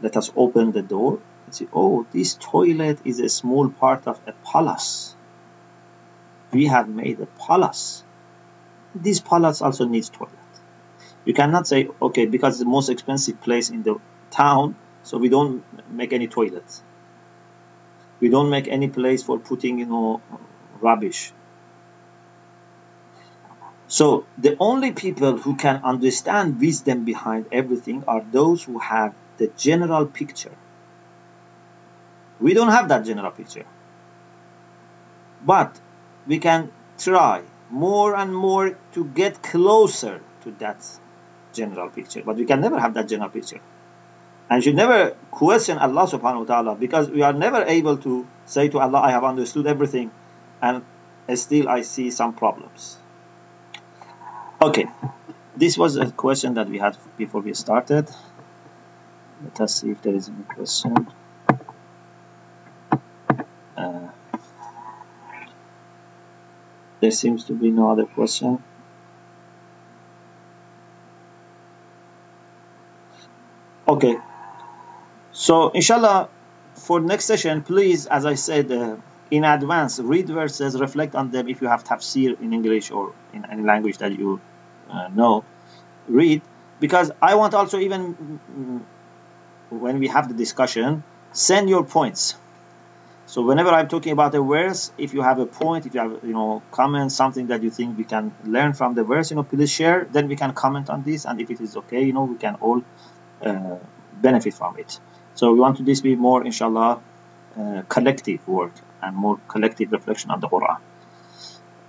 Let 0.01 0.17
us 0.17 0.31
open 0.35 0.71
the 0.71 0.81
door 0.81 1.19
and 1.45 1.55
say 1.55 1.67
oh 1.73 2.05
this 2.11 2.35
toilet 2.39 2.99
is 3.05 3.19
a 3.19 3.29
small 3.29 3.69
part 3.69 4.07
of 4.07 4.19
a 4.27 4.33
palace. 4.43 5.15
We 6.51 6.67
have 6.67 6.89
made 6.89 7.19
a 7.19 7.25
palace. 7.25 8.03
This 8.95 9.19
palace 9.19 9.61
also 9.61 9.85
needs 9.85 10.09
toilet. 10.09 10.31
You 11.25 11.33
cannot 11.33 11.67
say 11.67 11.89
okay 12.01 12.25
because 12.25 12.59
the 12.59 12.65
most 12.65 12.89
expensive 12.89 13.41
place 13.41 13.69
in 13.69 13.83
the 13.83 13.99
town 14.29 14.75
so 15.03 15.17
we 15.17 15.29
don't 15.29 15.63
make 15.91 16.13
any 16.13 16.27
toilets. 16.27 16.81
We 18.19 18.29
don't 18.29 18.49
make 18.49 18.67
any 18.67 18.87
place 18.87 19.21
for 19.21 19.37
putting, 19.37 19.79
you 19.79 19.85
know, 19.85 20.21
rubbish. 20.79 21.33
So 23.87 24.25
the 24.37 24.55
only 24.59 24.91
people 24.91 25.37
who 25.37 25.55
can 25.55 25.81
understand 25.83 26.59
wisdom 26.59 27.03
behind 27.03 27.45
everything 27.51 28.03
are 28.07 28.25
those 28.31 28.63
who 28.63 28.79
have 28.79 29.13
the 29.37 29.47
general 29.57 30.05
picture. 30.05 30.55
We 32.39 32.53
don't 32.53 32.71
have 32.71 32.89
that 32.89 33.05
general 33.05 33.31
picture. 33.31 33.65
But 35.45 35.79
we 36.25 36.39
can 36.39 36.71
try 36.97 37.43
more 37.69 38.15
and 38.15 38.33
more 38.33 38.77
to 38.93 39.05
get 39.05 39.43
closer 39.43 40.21
to 40.43 40.51
that 40.59 40.83
general 41.51 41.89
picture. 41.89 42.21
But 42.25 42.37
we 42.37 42.45
can 42.45 42.61
never 42.61 42.79
have 42.79 42.93
that 42.93 43.07
general 43.07 43.29
picture. 43.29 43.59
And 44.49 44.57
you 44.57 44.69
should 44.69 44.75
never 44.75 45.15
question 45.31 45.77
Allah 45.77 46.05
subhanahu 46.05 46.45
wa 46.45 46.49
ta'ala 46.49 46.75
because 46.75 47.09
we 47.09 47.21
are 47.21 47.33
never 47.33 47.63
able 47.63 47.97
to 47.97 48.27
say 48.45 48.67
to 48.69 48.79
Allah, 48.79 48.99
I 48.99 49.11
have 49.11 49.23
understood 49.23 49.67
everything 49.67 50.11
and 50.61 50.83
still 51.35 51.69
I 51.69 51.81
see 51.81 52.11
some 52.11 52.33
problems. 52.33 52.97
Okay, 54.61 54.87
this 55.55 55.77
was 55.77 55.97
a 55.97 56.11
question 56.11 56.53
that 56.55 56.69
we 56.69 56.77
had 56.77 56.97
before 57.17 57.41
we 57.41 57.53
started. 57.53 58.09
Let 59.43 59.61
us 59.61 59.81
see 59.81 59.91
if 59.91 60.01
there 60.01 60.15
is 60.15 60.29
any 60.29 60.43
question. 60.43 61.07
Uh, 63.75 64.07
there 67.01 67.11
seems 67.11 67.45
to 67.45 67.53
be 67.53 67.71
no 67.71 67.91
other 67.91 68.05
question. 68.05 68.63
Okay, 73.85 74.17
so 75.43 75.71
inshallah 75.71 76.29
for 76.75 77.01
next 77.01 77.25
session, 77.25 77.63
please, 77.63 78.05
as 78.05 78.25
I 78.25 78.35
said 78.35 78.71
uh, 78.71 78.95
in 79.29 79.43
advance, 79.43 79.99
read 79.99 80.27
verses, 80.27 80.79
reflect 80.79 81.15
on 81.15 81.31
them 81.31 81.49
if 81.49 81.61
you 81.61 81.67
have 81.67 81.83
tafsir 81.83 82.39
in 82.39 82.53
English 82.53 82.91
or 82.91 83.13
in 83.33 83.43
any 83.51 83.61
language 83.61 83.97
that 83.97 84.17
you 84.17 84.39
uh, 84.89 85.09
know, 85.09 85.43
read 86.07 86.41
because 86.79 87.11
I 87.21 87.35
want 87.35 87.53
also 87.55 87.77
even 87.79 88.01
mm, 88.57 88.81
when 89.81 89.99
we 89.99 90.07
have 90.07 90.29
the 90.29 90.33
discussion, 90.33 91.03
send 91.33 91.69
your 91.69 91.83
points. 91.83 92.35
So 93.25 93.41
whenever 93.41 93.71
I'm 93.71 93.89
talking 93.89 94.13
about 94.13 94.33
a 94.35 94.41
verse, 94.41 94.93
if 94.97 95.13
you 95.13 95.23
have 95.23 95.39
a 95.39 95.45
point, 95.45 95.85
if 95.85 95.93
you 95.93 95.99
have 95.99 96.23
you 96.23 96.31
know 96.31 96.61
comment 96.71 97.11
something 97.11 97.47
that 97.47 97.63
you 97.63 97.69
think 97.69 97.97
we 97.97 98.05
can 98.05 98.33
learn 98.45 98.71
from 98.71 98.93
the 98.93 99.03
verse, 99.03 99.29
you 99.29 99.35
know, 99.35 99.43
please 99.43 99.69
share. 99.69 100.07
Then 100.09 100.29
we 100.29 100.37
can 100.37 100.53
comment 100.53 100.89
on 100.89 101.03
this, 101.03 101.25
and 101.25 101.41
if 101.41 101.51
it 101.51 101.59
is 101.59 101.75
okay, 101.75 102.01
you 102.03 102.13
know, 102.13 102.23
we 102.23 102.37
can 102.37 102.55
all 102.55 102.81
uh, 103.41 103.75
benefit 104.13 104.53
from 104.53 104.77
it. 104.77 104.99
So 105.35 105.51
we 105.51 105.59
want 105.59 105.77
to 105.77 105.83
this 105.83 106.01
be 106.01 106.15
more, 106.15 106.45
inshallah, 106.45 107.01
uh, 107.57 107.81
collective 107.87 108.47
work 108.47 108.73
and 109.01 109.15
more 109.15 109.39
collective 109.47 109.91
reflection 109.91 110.31
on 110.31 110.39
the 110.39 110.47
Quran. 110.47 110.77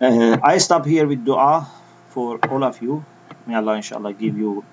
Uh, 0.01 0.39
I 0.43 0.59
stop 0.59 0.87
here 0.87 1.07
with 1.07 1.25
dua 1.25 1.69
for 2.09 2.39
all 2.51 2.65
of 2.65 2.81
you. 2.83 3.05
May 3.47 3.55
Allah 3.55 3.77
inshallah 3.77 4.13
give 4.13 4.37
you 4.37 4.65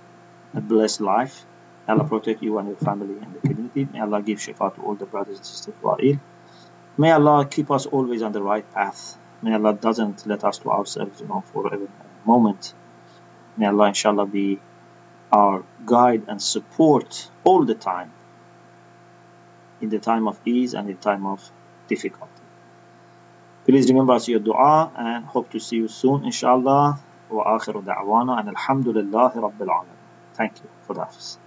a 0.54 0.62
blessed 0.62 1.02
life. 1.02 1.46
May 1.88 1.94
Allah 1.94 2.06
protect 2.06 2.42
you 2.42 2.58
and 2.58 2.68
your 2.70 2.78
family 2.78 3.18
and 3.22 3.34
the 3.36 3.40
community. 3.48 3.88
May 3.92 4.02
Allah 4.02 4.22
give 4.22 4.40
shifa 4.40 4.76
to 4.76 4.82
all 4.82 4.96
the 4.96 5.06
brothers 5.06 5.38
and 5.38 5.46
sisters 5.46 5.74
who 5.82 5.90
are 5.90 5.98
ill. 6.02 6.20
May 6.98 7.12
Allah 7.12 7.46
keep 7.46 7.72
us 7.72 7.86
always 7.86 8.22
on 8.22 8.32
the 8.32 8.42
right 8.42 8.70
path. 8.74 9.18
May 9.42 9.54
Allah 9.54 9.74
doesn't 9.74 10.26
let 10.28 10.44
us 10.44 10.60
to 10.60 10.70
ourselves, 10.72 11.22
you 11.22 11.28
know, 11.28 11.44
for 11.54 11.74
a 11.74 11.80
moment. 12.26 12.74
May 13.58 13.68
Allah 13.68 13.88
inshallah 13.88 14.26
be 14.26 14.60
our 15.32 15.64
guide 15.86 16.24
and 16.28 16.42
support 16.42 17.30
all 17.44 17.66
the 17.66 17.76
time 17.76 18.12
In 19.81 19.89
the 19.91 19.99
time 19.99 20.27
of 20.29 20.41
ease 20.47 20.75
and 20.75 20.89
in 20.89 20.97
time 20.97 21.27
of 21.27 21.51
difficulty. 21.89 22.33
Please 23.67 23.89
remember 23.89 24.15
us 24.15 24.29
your 24.29 24.41
dua 24.41 24.91
and 24.97 25.25
hope 25.25 25.51
to 25.51 25.61
see 25.61 25.77
you 25.77 25.89
soon 25.89 26.25
inshallah. 26.25 26.99
وآخر 27.31 27.81
دعوانا 27.81 28.41
أن 28.41 28.49
الحمد 28.49 28.89
لله 28.89 29.37
رب 29.37 29.63
العالمين. 29.63 30.01
Thank 30.35 30.63
you 30.63 30.69
for 30.87 30.95
that. 30.95 31.39